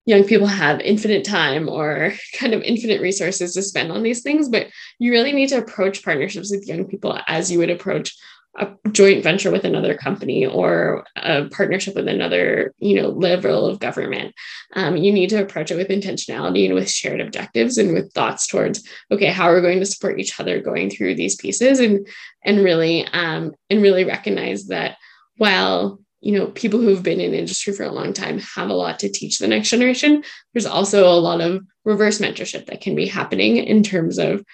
young 0.04 0.24
people 0.24 0.46
have 0.46 0.80
infinite 0.80 1.24
time 1.24 1.68
or 1.68 2.12
kind 2.38 2.54
of 2.54 2.62
infinite 2.62 3.00
resources 3.00 3.54
to 3.54 3.62
spend 3.62 3.90
on 3.90 4.02
these 4.02 4.22
things 4.22 4.48
but 4.48 4.68
you 4.98 5.10
really 5.10 5.32
need 5.32 5.48
to 5.48 5.58
approach 5.58 6.04
partnerships 6.04 6.50
with 6.50 6.66
young 6.66 6.84
people 6.84 7.18
as 7.26 7.50
you 7.50 7.58
would 7.58 7.70
approach 7.70 8.16
a 8.58 8.68
joint 8.90 9.22
venture 9.22 9.50
with 9.50 9.64
another 9.64 9.94
company 9.94 10.46
or 10.46 11.04
a 11.16 11.46
partnership 11.46 11.94
with 11.94 12.08
another 12.08 12.72
you 12.78 13.00
know 13.00 13.08
level 13.08 13.66
of 13.66 13.80
government 13.80 14.34
um, 14.74 14.96
you 14.96 15.12
need 15.12 15.28
to 15.30 15.42
approach 15.42 15.70
it 15.70 15.76
with 15.76 15.88
intentionality 15.88 16.64
and 16.64 16.74
with 16.74 16.90
shared 16.90 17.20
objectives 17.20 17.78
and 17.78 17.92
with 17.92 18.12
thoughts 18.12 18.46
towards 18.46 18.86
okay 19.10 19.26
how 19.26 19.48
are 19.48 19.56
we 19.56 19.60
going 19.60 19.78
to 19.78 19.86
support 19.86 20.18
each 20.18 20.38
other 20.40 20.60
going 20.60 20.90
through 20.90 21.14
these 21.14 21.36
pieces 21.36 21.80
and 21.80 22.06
and 22.44 22.64
really 22.64 23.06
um, 23.08 23.54
and 23.70 23.82
really 23.82 24.04
recognize 24.04 24.66
that 24.66 24.96
while 25.36 26.00
you 26.20 26.32
know 26.32 26.46
people 26.48 26.80
who've 26.80 27.02
been 27.02 27.20
in 27.20 27.34
industry 27.34 27.72
for 27.72 27.84
a 27.84 27.92
long 27.92 28.12
time 28.12 28.38
have 28.38 28.70
a 28.70 28.74
lot 28.74 28.98
to 28.98 29.10
teach 29.10 29.38
the 29.38 29.48
next 29.48 29.68
generation 29.68 30.24
there's 30.54 30.66
also 30.66 31.08
a 31.08 31.20
lot 31.20 31.40
of 31.40 31.62
reverse 31.84 32.18
mentorship 32.18 32.66
that 32.66 32.80
can 32.80 32.94
be 32.94 33.06
happening 33.06 33.58
in 33.58 33.82
terms 33.82 34.18
of 34.18 34.44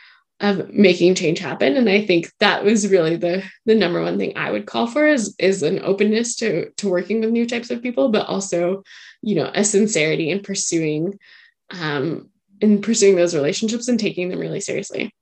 of 0.42 0.68
making 0.74 1.14
change 1.14 1.38
happen 1.38 1.76
and 1.76 1.88
i 1.88 2.05
think 2.05 2.31
that 2.40 2.64
was 2.64 2.88
really 2.88 3.16
the 3.16 3.42
the 3.64 3.74
number 3.74 4.02
one 4.02 4.18
thing 4.18 4.37
i 4.37 4.50
would 4.50 4.66
call 4.66 4.87
for 4.87 5.07
is 5.07 5.35
is 5.38 5.62
an 5.62 5.81
openness 5.83 6.35
to 6.37 6.68
to 6.72 6.88
working 6.88 7.20
with 7.20 7.31
new 7.31 7.46
types 7.46 7.70
of 7.70 7.81
people 7.81 8.09
but 8.09 8.26
also 8.26 8.83
you 9.22 9.37
know 9.37 9.50
a 9.55 9.64
sincerity 9.64 10.31
in 10.31 10.40
pursuing 10.40 11.16
um 11.70 12.28
in 12.61 12.83
pursuing 12.83 13.16
those 13.16 13.35
relationships 13.35 13.88
and 13.88 13.98
taking 13.98 14.28
them 14.28 14.40
really 14.40 14.61
seriously 14.61 15.14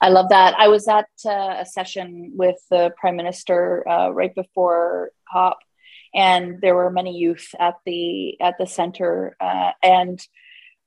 I 0.00 0.08
love 0.08 0.30
that. 0.30 0.54
I 0.58 0.66
was 0.66 0.88
at 0.88 1.06
uh, 1.24 1.58
a 1.60 1.64
session 1.64 2.32
with 2.34 2.56
the 2.70 2.92
prime 2.98 3.14
minister 3.14 3.88
uh, 3.88 4.10
right 4.10 4.34
before 4.34 5.12
COP, 5.32 5.58
and 6.12 6.60
there 6.60 6.74
were 6.74 6.90
many 6.90 7.16
youth 7.16 7.54
at 7.56 7.76
the 7.86 8.40
at 8.40 8.58
the 8.58 8.66
center, 8.66 9.36
uh, 9.40 9.70
and 9.80 10.20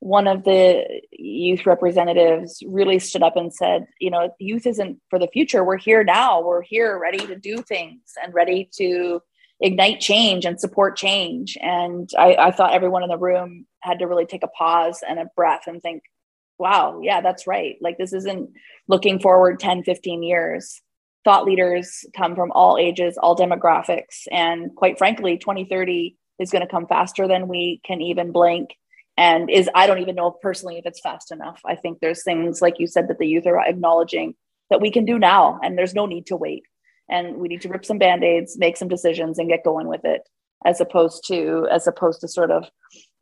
one 0.04 0.26
of 0.26 0.44
the 0.44 0.84
youth 1.12 1.64
representatives 1.64 2.62
really 2.66 2.98
stood 2.98 3.22
up 3.22 3.36
and 3.38 3.54
said, 3.54 3.86
you 3.98 4.10
know, 4.10 4.28
youth 4.38 4.66
isn't 4.66 5.00
for 5.08 5.18
the 5.18 5.28
future. 5.28 5.64
We're 5.64 5.78
here 5.78 6.04
now. 6.04 6.42
We're 6.42 6.60
here 6.60 6.98
ready 6.98 7.26
to 7.26 7.36
do 7.36 7.62
things 7.62 8.02
and 8.22 8.34
ready 8.34 8.68
to 8.76 9.22
ignite 9.60 10.00
change 10.00 10.44
and 10.44 10.60
support 10.60 10.98
change. 10.98 11.56
And 11.58 12.10
I, 12.18 12.34
I 12.34 12.50
thought 12.50 12.74
everyone 12.74 13.02
in 13.02 13.08
the 13.08 13.16
room 13.16 13.64
had 13.80 14.00
to 14.00 14.04
really 14.04 14.26
take 14.26 14.42
a 14.42 14.48
pause 14.48 15.00
and 15.08 15.18
a 15.18 15.30
breath 15.34 15.62
and 15.66 15.80
think, 15.80 16.02
wow, 16.58 17.00
yeah, 17.02 17.22
that's 17.22 17.46
right. 17.46 17.76
Like 17.80 17.96
this 17.96 18.12
isn't 18.12 18.50
looking 18.86 19.18
forward 19.18 19.58
10, 19.58 19.84
15 19.84 20.22
years. 20.22 20.82
Thought 21.24 21.46
leaders 21.46 22.04
come 22.14 22.34
from 22.34 22.52
all 22.52 22.76
ages, 22.76 23.16
all 23.16 23.34
demographics. 23.34 24.26
And 24.30 24.76
quite 24.76 24.98
frankly, 24.98 25.38
2030 25.38 26.14
is 26.38 26.50
going 26.50 26.60
to 26.60 26.70
come 26.70 26.86
faster 26.86 27.26
than 27.26 27.48
we 27.48 27.80
can 27.86 28.02
even 28.02 28.32
blink 28.32 28.76
and 29.16 29.50
is 29.50 29.68
i 29.74 29.86
don't 29.86 30.00
even 30.00 30.14
know 30.14 30.30
personally 30.30 30.78
if 30.78 30.86
it's 30.86 31.00
fast 31.00 31.30
enough. 31.30 31.60
I 31.64 31.76
think 31.76 32.00
there's 32.00 32.22
things 32.22 32.60
like 32.60 32.78
you 32.78 32.86
said 32.86 33.08
that 33.08 33.18
the 33.18 33.26
youth 33.26 33.46
are 33.46 33.60
acknowledging 33.60 34.34
that 34.70 34.80
we 34.80 34.90
can 34.90 35.04
do 35.04 35.18
now 35.18 35.60
and 35.62 35.76
there's 35.76 35.94
no 35.94 36.06
need 36.06 36.26
to 36.26 36.36
wait. 36.36 36.64
And 37.08 37.36
we 37.36 37.48
need 37.48 37.60
to 37.62 37.68
rip 37.68 37.84
some 37.84 37.98
band-aids 37.98 38.58
make 38.58 38.76
some 38.76 38.88
decisions 38.88 39.38
and 39.38 39.48
get 39.48 39.64
going 39.64 39.86
with 39.86 40.04
it 40.04 40.22
as 40.64 40.80
opposed 40.80 41.26
to 41.28 41.68
as 41.70 41.86
opposed 41.86 42.20
to 42.22 42.28
sort 42.28 42.50
of 42.50 42.64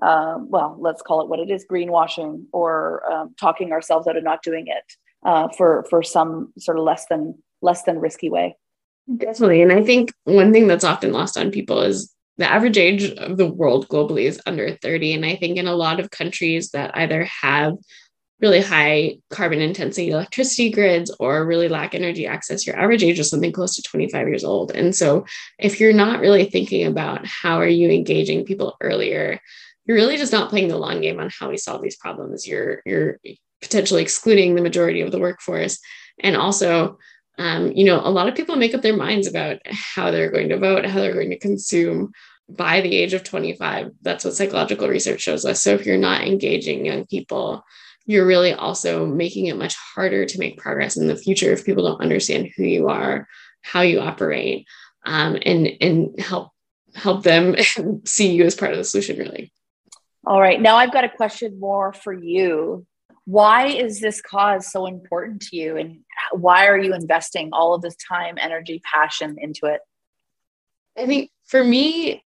um, 0.02 0.48
well 0.48 0.76
let's 0.80 1.02
call 1.02 1.20
it 1.20 1.28
what 1.28 1.40
it 1.40 1.50
is 1.50 1.66
greenwashing 1.70 2.44
or 2.52 3.02
um, 3.12 3.34
talking 3.38 3.72
ourselves 3.72 4.06
out 4.06 4.16
of 4.16 4.24
not 4.24 4.42
doing 4.42 4.66
it 4.68 4.84
uh, 5.26 5.48
for 5.56 5.84
for 5.90 6.02
some 6.02 6.52
sort 6.58 6.78
of 6.78 6.84
less 6.84 7.06
than 7.06 7.34
less 7.60 7.82
than 7.82 7.98
risky 7.98 8.30
way. 8.30 8.56
Definitely. 9.16 9.62
And 9.62 9.72
i 9.72 9.82
think 9.82 10.12
one 10.24 10.52
thing 10.52 10.68
that's 10.68 10.84
often 10.84 11.12
lost 11.12 11.36
on 11.36 11.50
people 11.50 11.82
is 11.82 12.14
the 12.38 12.50
average 12.50 12.78
age 12.78 13.10
of 13.12 13.36
the 13.36 13.50
world 13.50 13.88
globally 13.88 14.24
is 14.24 14.40
under 14.46 14.74
30. 14.76 15.14
And 15.14 15.26
I 15.26 15.36
think 15.36 15.58
in 15.58 15.66
a 15.66 15.74
lot 15.74 16.00
of 16.00 16.10
countries 16.10 16.70
that 16.70 16.96
either 16.96 17.24
have 17.24 17.76
really 18.40 18.60
high 18.60 19.18
carbon 19.30 19.60
intensity 19.60 20.10
electricity 20.10 20.70
grids 20.70 21.14
or 21.20 21.46
really 21.46 21.68
lack 21.68 21.94
energy 21.94 22.26
access, 22.26 22.66
your 22.66 22.78
average 22.78 23.04
age 23.04 23.18
is 23.18 23.30
something 23.30 23.52
close 23.52 23.76
to 23.76 23.82
25 23.82 24.26
years 24.26 24.44
old. 24.44 24.72
And 24.72 24.94
so 24.94 25.24
if 25.58 25.78
you're 25.78 25.92
not 25.92 26.20
really 26.20 26.46
thinking 26.46 26.86
about 26.86 27.24
how 27.24 27.58
are 27.60 27.68
you 27.68 27.90
engaging 27.90 28.44
people 28.44 28.76
earlier, 28.80 29.38
you're 29.84 29.96
really 29.96 30.16
just 30.16 30.32
not 30.32 30.50
playing 30.50 30.68
the 30.68 30.76
long 30.76 31.00
game 31.00 31.20
on 31.20 31.30
how 31.38 31.50
we 31.50 31.56
solve 31.56 31.82
these 31.82 31.96
problems. 31.96 32.46
You're 32.46 32.82
you're 32.84 33.18
potentially 33.60 34.02
excluding 34.02 34.54
the 34.54 34.62
majority 34.62 35.00
of 35.00 35.12
the 35.12 35.20
workforce. 35.20 35.78
And 36.18 36.36
also 36.36 36.98
um, 37.38 37.72
you 37.72 37.84
know, 37.84 38.00
a 38.00 38.10
lot 38.10 38.28
of 38.28 38.34
people 38.34 38.56
make 38.56 38.74
up 38.74 38.82
their 38.82 38.96
minds 38.96 39.26
about 39.26 39.58
how 39.64 40.10
they're 40.10 40.30
going 40.30 40.50
to 40.50 40.58
vote, 40.58 40.84
how 40.84 41.00
they're 41.00 41.14
going 41.14 41.30
to 41.30 41.38
consume 41.38 42.12
by 42.48 42.80
the 42.80 42.94
age 42.94 43.14
of 43.14 43.24
25. 43.24 43.90
That's 44.02 44.24
what 44.24 44.34
psychological 44.34 44.88
research 44.88 45.22
shows 45.22 45.44
us. 45.44 45.62
So 45.62 45.74
if 45.74 45.86
you're 45.86 45.96
not 45.96 46.26
engaging 46.26 46.84
young 46.84 47.06
people, 47.06 47.64
you're 48.04 48.26
really 48.26 48.52
also 48.52 49.06
making 49.06 49.46
it 49.46 49.56
much 49.56 49.76
harder 49.76 50.26
to 50.26 50.38
make 50.38 50.58
progress 50.58 50.96
in 50.96 51.06
the 51.06 51.16
future 51.16 51.52
if 51.52 51.64
people 51.64 51.84
don't 51.84 52.00
understand 52.00 52.50
who 52.56 52.64
you 52.64 52.88
are, 52.88 53.28
how 53.62 53.82
you 53.82 54.00
operate, 54.00 54.66
um, 55.06 55.38
and 55.42 55.68
and 55.80 56.18
help 56.20 56.50
help 56.94 57.22
them 57.22 57.54
see 58.04 58.32
you 58.32 58.44
as 58.44 58.56
part 58.56 58.72
of 58.72 58.78
the 58.78 58.84
solution. 58.84 59.18
Really. 59.18 59.52
All 60.26 60.40
right. 60.40 60.60
Now 60.60 60.76
I've 60.76 60.92
got 60.92 61.04
a 61.04 61.08
question 61.08 61.58
more 61.58 61.92
for 61.92 62.12
you. 62.12 62.86
Why 63.24 63.66
is 63.68 64.00
this 64.00 64.20
cause 64.20 64.70
so 64.70 64.86
important 64.86 65.42
to 65.42 65.56
you, 65.56 65.76
and 65.76 66.00
why 66.32 66.66
are 66.66 66.78
you 66.78 66.94
investing 66.94 67.50
all 67.52 67.74
of 67.74 67.82
this 67.82 67.96
time, 67.96 68.36
energy, 68.38 68.82
passion 68.90 69.36
into 69.38 69.66
it? 69.66 69.80
I 70.98 71.06
think 71.06 71.30
for 71.46 71.62
me, 71.62 72.22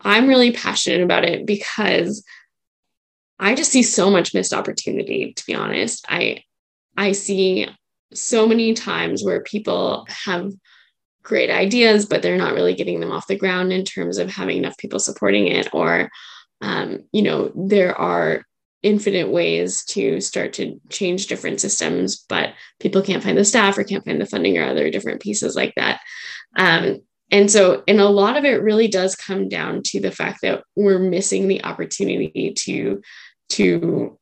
I'm 0.00 0.26
really 0.26 0.52
passionate 0.52 1.02
about 1.02 1.24
it 1.24 1.46
because 1.46 2.24
I 3.38 3.54
just 3.54 3.72
see 3.72 3.82
so 3.82 4.10
much 4.10 4.34
missed 4.34 4.52
opportunity, 4.52 5.32
to 5.34 5.46
be 5.46 5.54
honest. 5.54 6.04
I 6.08 6.42
I 6.96 7.12
see 7.12 7.68
so 8.12 8.46
many 8.46 8.74
times 8.74 9.24
where 9.24 9.42
people 9.42 10.06
have 10.08 10.52
great 11.22 11.50
ideas, 11.50 12.04
but 12.04 12.20
they're 12.20 12.36
not 12.36 12.54
really 12.54 12.74
getting 12.74 13.00
them 13.00 13.12
off 13.12 13.28
the 13.28 13.36
ground 13.36 13.72
in 13.72 13.84
terms 13.84 14.18
of 14.18 14.28
having 14.28 14.58
enough 14.58 14.76
people 14.76 14.98
supporting 14.98 15.46
it. 15.46 15.68
Or, 15.72 16.10
um, 16.60 17.04
you 17.12 17.22
know, 17.22 17.52
there 17.54 17.98
are 17.98 18.44
infinite 18.82 19.28
ways 19.28 19.84
to 19.84 20.20
start 20.20 20.52
to 20.54 20.80
change 20.88 21.26
different 21.26 21.60
systems, 21.60 22.24
but 22.28 22.54
people 22.80 23.02
can't 23.02 23.22
find 23.22 23.38
the 23.38 23.44
staff 23.44 23.78
or 23.78 23.84
can't 23.84 24.04
find 24.04 24.20
the 24.20 24.26
funding 24.26 24.58
or 24.58 24.64
other 24.64 24.90
different 24.90 25.20
pieces 25.20 25.54
like 25.54 25.74
that. 25.76 26.00
Um, 26.56 27.00
and 27.30 27.50
so, 27.50 27.82
and 27.88 28.00
a 28.00 28.08
lot 28.08 28.36
of 28.36 28.44
it 28.44 28.62
really 28.62 28.88
does 28.88 29.16
come 29.16 29.48
down 29.48 29.82
to 29.86 30.00
the 30.00 30.10
fact 30.10 30.40
that 30.42 30.64
we're 30.76 30.98
missing 30.98 31.48
the 31.48 31.64
opportunity 31.64 32.52
to 32.58 33.00
to 33.50 34.18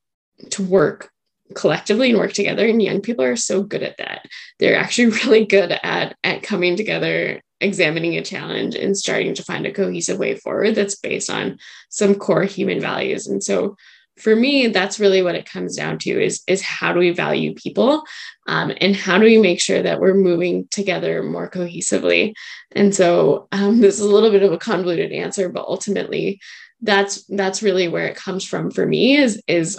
to 0.51 0.63
work 0.63 1.11
collectively 1.55 2.11
and 2.11 2.19
work 2.19 2.33
together. 2.33 2.67
And 2.67 2.81
young 2.81 3.01
people 3.01 3.25
are 3.25 3.37
so 3.37 3.63
good 3.63 3.83
at 3.83 3.97
that. 3.99 4.27
They're 4.59 4.79
actually 4.79 5.07
really 5.25 5.45
good 5.45 5.73
at 5.83 6.17
at 6.23 6.43
coming 6.43 6.77
together, 6.77 7.41
examining 7.61 8.17
a 8.17 8.23
challenge, 8.23 8.77
and 8.77 8.97
starting 8.97 9.35
to 9.35 9.45
find 9.45 9.67
a 9.67 9.73
cohesive 9.73 10.19
way 10.19 10.37
forward 10.37 10.77
that's 10.77 10.95
based 10.95 11.31
on 11.31 11.59
some 11.89 12.15
core 12.15 12.45
human 12.45 12.81
values. 12.81 13.27
And 13.27 13.43
so 13.43 13.77
for 14.19 14.37
me 14.37 14.67
that's 14.67 15.01
really 15.01 15.23
what 15.23 15.35
it 15.35 15.49
comes 15.49 15.77
down 15.77 15.99
to 15.99 16.11
is 16.11 16.43
is 16.47 16.63
how 16.63 16.93
do 16.93 16.99
we 16.99 17.11
value 17.11 17.55
people 17.55 18.03
um, 18.47 18.73
and 18.81 18.95
how 18.95 19.19
do 19.19 19.25
we 19.25 19.39
make 19.39 19.61
sure 19.61 19.83
that 19.83 20.01
we're 20.01 20.15
moving 20.15 20.67
together 20.71 21.23
more 21.23 21.49
cohesively? 21.49 22.35
And 22.73 22.95
so 22.95 23.49
um, 23.53 23.81
this 23.81 23.95
is 23.95 24.01
a 24.01 24.13
little 24.13 24.31
bit 24.31 24.43
of 24.43 24.53
a 24.53 24.59
convoluted 24.59 25.13
answer 25.13 25.49
but 25.49 25.65
ultimately 25.67 26.41
that's 26.83 27.25
that's 27.27 27.63
really 27.63 27.89
where 27.89 28.07
it 28.07 28.17
comes 28.17 28.45
from 28.45 28.71
for 28.71 28.87
me 28.87 29.17
is 29.17 29.43
is 29.47 29.79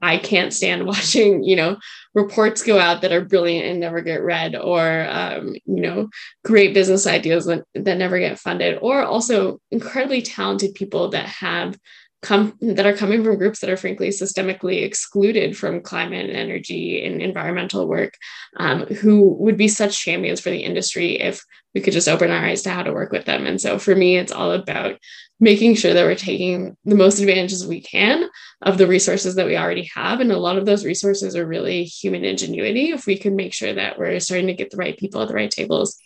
I 0.00 0.18
can't 0.18 0.52
stand 0.52 0.86
watching, 0.86 1.42
you 1.42 1.56
know, 1.56 1.76
reports 2.14 2.62
go 2.62 2.78
out 2.78 3.02
that 3.02 3.12
are 3.12 3.24
brilliant 3.24 3.66
and 3.66 3.80
never 3.80 4.00
get 4.00 4.22
read, 4.22 4.56
or 4.56 5.06
um, 5.08 5.54
you 5.64 5.80
know, 5.80 6.08
great 6.44 6.74
business 6.74 7.06
ideas 7.06 7.46
that, 7.46 7.64
that 7.74 7.98
never 7.98 8.18
get 8.18 8.38
funded, 8.38 8.78
or 8.80 9.02
also 9.02 9.60
incredibly 9.70 10.22
talented 10.22 10.74
people 10.74 11.08
that 11.10 11.26
have 11.26 11.78
come 12.20 12.56
that 12.60 12.86
are 12.86 12.96
coming 12.96 13.22
from 13.22 13.38
groups 13.38 13.60
that 13.60 13.70
are 13.70 13.76
frankly 13.76 14.08
systemically 14.08 14.82
excluded 14.82 15.56
from 15.56 15.80
climate 15.80 16.28
and 16.28 16.36
energy 16.36 17.04
and 17.04 17.22
environmental 17.22 17.86
work 17.86 18.14
um, 18.56 18.86
who 18.86 19.34
would 19.34 19.56
be 19.56 19.68
such 19.68 20.00
champions 20.00 20.40
for 20.40 20.50
the 20.50 20.58
industry 20.58 21.20
if 21.20 21.44
we 21.74 21.80
could 21.80 21.92
just 21.92 22.08
open 22.08 22.30
our 22.30 22.44
eyes 22.44 22.62
to 22.62 22.70
how 22.70 22.82
to 22.82 22.92
work 22.92 23.12
with 23.12 23.24
them. 23.24 23.46
And 23.46 23.60
so 23.60 23.78
for 23.78 23.94
me 23.94 24.16
it's 24.16 24.32
all 24.32 24.50
about 24.50 24.98
making 25.38 25.76
sure 25.76 25.94
that 25.94 26.04
we're 26.04 26.16
taking 26.16 26.76
the 26.84 26.96
most 26.96 27.20
advantages 27.20 27.64
we 27.64 27.80
can 27.80 28.28
of 28.62 28.78
the 28.78 28.88
resources 28.88 29.36
that 29.36 29.46
we 29.46 29.56
already 29.56 29.88
have. 29.94 30.18
And 30.18 30.32
a 30.32 30.38
lot 30.38 30.58
of 30.58 30.66
those 30.66 30.84
resources 30.84 31.36
are 31.36 31.46
really 31.46 31.84
human 31.84 32.24
ingenuity 32.24 32.90
if 32.90 33.06
we 33.06 33.16
can 33.16 33.36
make 33.36 33.54
sure 33.54 33.72
that 33.74 33.96
we're 33.96 34.18
starting 34.18 34.48
to 34.48 34.54
get 34.54 34.70
the 34.70 34.76
right 34.76 34.98
people 34.98 35.22
at 35.22 35.28
the 35.28 35.34
right 35.34 35.50
tables. 35.50 35.96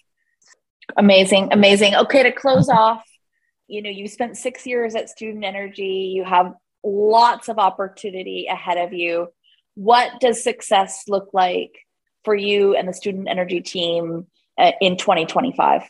Amazing 0.98 1.48
amazing. 1.53 1.94
Okay 1.94 2.22
to 2.22 2.33
close 2.33 2.68
off 2.68 3.03
you 3.68 3.83
know 3.83 3.90
you 3.90 4.09
spent 4.09 4.37
six 4.37 4.66
years 4.66 4.94
at 4.94 5.09
student 5.09 5.44
energy 5.44 6.12
you 6.14 6.25
have 6.25 6.55
lots 6.85 7.48
of 7.48 7.59
opportunity 7.59 8.46
ahead 8.51 8.79
of 8.79 8.92
you 8.92 9.29
what 9.75 10.20
does 10.20 10.42
success 10.42 11.05
look 11.09 11.29
like 11.33 11.72
for 12.25 12.35
you 12.35 12.77
and 12.77 12.88
the 12.88 12.92
student 12.92 13.29
energy 13.29 13.61
team 13.61 14.27
uh, 14.59 14.72
in 14.81 14.96
2025? 14.96 15.83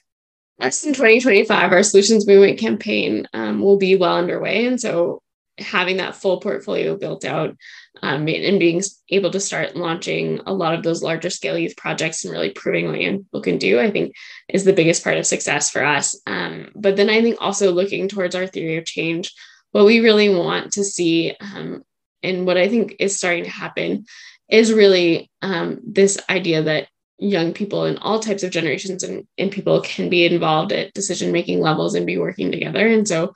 next 0.59 0.85
in 0.85 0.93
2025, 0.93 1.73
our 1.73 1.83
solutions 1.83 2.27
movement 2.27 2.59
campaign 2.59 3.27
um, 3.33 3.61
will 3.61 3.77
be 3.77 3.97
well 3.97 4.17
underway. 4.17 4.67
And 4.67 4.81
so 4.81 5.22
having 5.59 5.99
that 5.99 6.17
full 6.17 6.41
portfolio 6.41 6.97
built 6.97 7.25
out 7.25 7.57
um, 8.03 8.27
and 8.29 8.59
being 8.59 8.83
able 9.11 9.31
to 9.31 9.41
start 9.41 9.77
launching 9.77 10.41
a 10.47 10.53
lot 10.53 10.75
of 10.75 10.83
those 10.83 11.03
larger 11.03 11.31
scale 11.31 11.59
youth 11.59 11.77
projects 11.77 12.25
and 12.25 12.33
really 12.33 12.51
proving 12.51 12.89
what 12.89 13.01
young 13.01 13.19
people 13.19 13.43
can 13.43 13.59
do, 13.59 13.79
I 13.79 13.91
think 13.91 14.15
is 14.49 14.65
the 14.65 14.73
biggest 14.73 15.05
part 15.05 15.19
of 15.19 15.27
success 15.27 15.71
for 15.71 15.85
us. 15.85 16.21
Um, 16.27 16.71
but 16.75 16.97
then 16.97 17.11
I 17.11 17.21
think 17.21 17.37
also 17.41 17.71
looking 17.71 18.09
towards 18.09 18.35
our 18.35 18.47
theory 18.47 18.77
of 18.79 18.87
change, 18.87 19.33
what 19.73 19.85
we 19.85 20.01
really 20.01 20.35
want 20.35 20.73
to 20.73 20.85
see 20.85 21.35
um, 21.41 21.83
and 22.23 22.47
what 22.47 22.57
I 22.57 22.69
think 22.69 22.97
is 22.99 23.17
starting 23.17 23.45
to 23.45 23.51
happen 23.51 24.07
is 24.49 24.73
really 24.73 25.31
um, 25.43 25.81
this 25.85 26.19
idea 26.29 26.63
that 26.63 26.89
young 27.19 27.53
people 27.53 27.85
in 27.85 27.99
all 27.99 28.19
types 28.19 28.43
of 28.43 28.51
generations 28.51 29.03
and, 29.03 29.27
and 29.39 29.53
people 29.53 29.81
can 29.81 30.09
be 30.09 30.27
involved 30.27 30.73
at 30.73 30.93
decision 30.93 31.33
making 31.33 31.61
levels 31.61 31.95
and 31.95 32.07
be 32.07 32.19
working 32.19 32.51
together. 32.51 32.87
And 32.87 33.07
so 33.07 33.33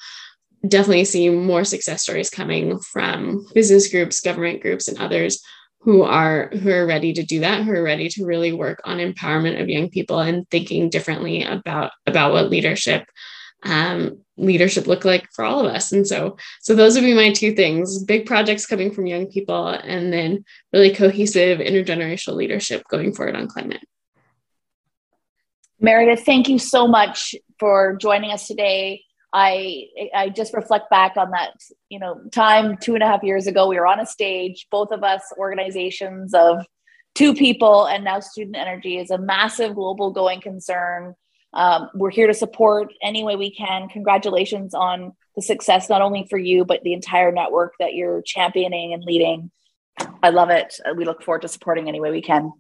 definitely 0.69 1.05
see 1.05 1.29
more 1.31 1.65
success 1.65 2.03
stories 2.03 2.31
coming 2.31 2.79
from 2.79 3.47
business 3.55 3.89
groups, 3.89 4.21
government 4.21 4.63
groups, 4.63 4.89
and 4.89 4.99
others 4.99 5.43
who 5.81 6.03
are 6.03 6.49
who 6.49 6.71
are 6.71 6.87
ready 6.87 7.13
to 7.13 7.23
do 7.23 7.41
that, 7.41 7.63
who 7.63 7.73
are 7.73 7.83
ready 7.83 8.09
to 8.09 8.25
really 8.25 8.53
work 8.53 8.81
on 8.85 8.99
empowerment 8.99 9.61
of 9.61 9.69
young 9.69 9.89
people 9.89 10.19
and 10.19 10.49
thinking 10.51 10.91
differently 10.91 11.45
about 11.45 11.93
about 12.07 12.33
what 12.33 12.51
leadership 12.51 13.07
um, 13.63 14.21
leadership 14.37 14.87
look 14.87 15.05
like 15.05 15.29
for 15.33 15.45
all 15.45 15.61
of 15.61 15.73
us. 15.73 15.93
And 15.93 16.07
so, 16.07 16.37
so 16.61 16.75
those 16.75 16.95
would 16.95 17.05
be 17.05 17.15
my 17.15 17.33
two 17.33 17.55
things: 17.55 18.03
big 18.05 18.27
projects 18.27 18.67
coming 18.67 18.93
from 18.93 19.07
young 19.07 19.27
people, 19.27 19.69
and 19.69 20.13
then 20.13 20.45
really 20.73 20.95
cohesive 20.95 21.59
intergenerational 21.59 22.35
leadership 22.35 22.83
going 22.89 23.15
forward 23.15 23.37
on 23.37 23.49
climate. 23.49 23.85
Meredith, 25.79 26.25
thank 26.25 26.49
you 26.49 26.59
so 26.59 26.89
much 26.89 27.35
for 27.59 27.97
joining 27.97 28.33
us 28.33 28.47
today. 28.47 29.03
I 29.39 29.89
I 30.15 30.31
just 30.31 30.55
reflect 30.55 30.89
back 30.89 31.19
on 31.19 31.31
that, 31.33 31.53
you 31.91 31.99
know, 31.99 32.23
time 32.33 32.79
two 32.79 32.95
and 32.95 33.03
a 33.03 33.07
half 33.07 33.23
years 33.23 33.47
ago. 33.47 33.69
We 33.69 33.79
were 33.79 33.87
on 33.87 34.01
a 34.01 34.07
stage, 34.07 34.67
both 34.71 34.93
of 34.93 35.05
us, 35.05 35.21
organizations 35.37 36.33
of 36.33 36.65
two 37.15 37.35
people, 37.35 37.85
and 37.85 38.03
now 38.03 38.21
Student 38.21 38.57
Energy 38.57 38.97
is 38.97 39.11
a 39.11 39.19
massive 39.19 39.75
global 39.75 40.11
going 40.11 40.41
concern. 40.41 41.15
Um, 41.53 41.91
we're 41.95 42.11
here 42.11 42.27
to 42.27 42.33
support 42.33 42.95
any 43.03 43.25
way 43.25 43.37
we 43.37 43.55
can. 43.55 43.91
Congratulations 43.91 44.73
on 44.73 45.13
the 45.37 45.43
success, 45.43 45.91
not 45.91 46.01
only 46.01 46.27
for 46.31 46.39
you, 46.39 46.65
but 46.65 46.83
the 46.83 46.95
entire 46.95 47.31
network 47.31 47.75
that 47.79 47.93
you're 47.93 48.23
championing 48.23 48.95
and 48.95 49.05
leading. 49.05 49.51
I 50.23 50.31
love 50.31 50.49
it. 50.49 50.81
We 50.97 51.05
look 51.05 51.23
forward 51.23 51.43
to 51.43 51.49
supporting 51.49 51.89
any 51.89 52.01
way 52.01 52.11
we 52.11 52.23
can. 52.23 52.53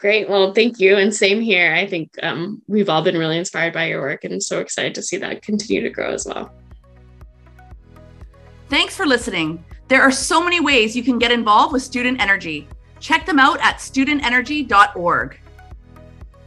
Great. 0.00 0.30
Well, 0.30 0.54
thank 0.54 0.80
you. 0.80 0.96
And 0.96 1.14
same 1.14 1.42
here. 1.42 1.74
I 1.74 1.86
think 1.86 2.10
um, 2.22 2.62
we've 2.66 2.88
all 2.88 3.02
been 3.02 3.18
really 3.18 3.36
inspired 3.36 3.74
by 3.74 3.88
your 3.88 4.00
work 4.00 4.24
and 4.24 4.42
so 4.42 4.58
excited 4.58 4.94
to 4.94 5.02
see 5.02 5.18
that 5.18 5.42
continue 5.42 5.82
to 5.82 5.90
grow 5.90 6.14
as 6.14 6.24
well. 6.24 6.50
Thanks 8.70 8.96
for 8.96 9.04
listening. 9.04 9.62
There 9.88 10.00
are 10.00 10.10
so 10.10 10.42
many 10.42 10.58
ways 10.58 10.96
you 10.96 11.02
can 11.02 11.18
get 11.18 11.30
involved 11.30 11.74
with 11.74 11.82
Student 11.82 12.18
Energy. 12.18 12.66
Check 12.98 13.26
them 13.26 13.38
out 13.38 13.60
at 13.60 13.76
studentenergy.org. 13.76 15.40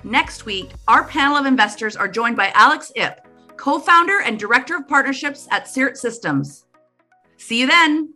Next 0.03 0.45
week, 0.45 0.71
our 0.87 1.03
panel 1.03 1.37
of 1.37 1.45
investors 1.45 1.95
are 1.95 2.07
joined 2.07 2.35
by 2.35 2.51
Alex 2.55 2.91
Ip, 2.95 3.27
co 3.55 3.77
founder 3.77 4.21
and 4.21 4.39
director 4.39 4.77
of 4.77 4.87
partnerships 4.87 5.47
at 5.51 5.67
Sirt 5.67 5.95
Systems. 5.95 6.65
See 7.37 7.59
you 7.59 7.67
then. 7.67 8.15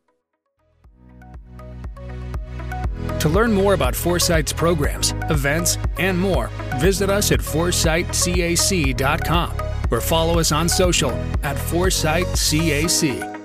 To 3.19 3.29
learn 3.29 3.53
more 3.53 3.73
about 3.73 3.95
Foresight's 3.95 4.53
programs, 4.53 5.15
events, 5.29 5.77
and 5.97 6.15
more, 6.17 6.47
visit 6.77 7.09
us 7.09 7.31
at 7.31 7.39
foresightcac.com 7.39 9.51
or 9.89 10.01
follow 10.01 10.39
us 10.39 10.51
on 10.51 10.67
social 10.69 11.11
at 11.43 11.55
ForesightCAC. 11.55 13.36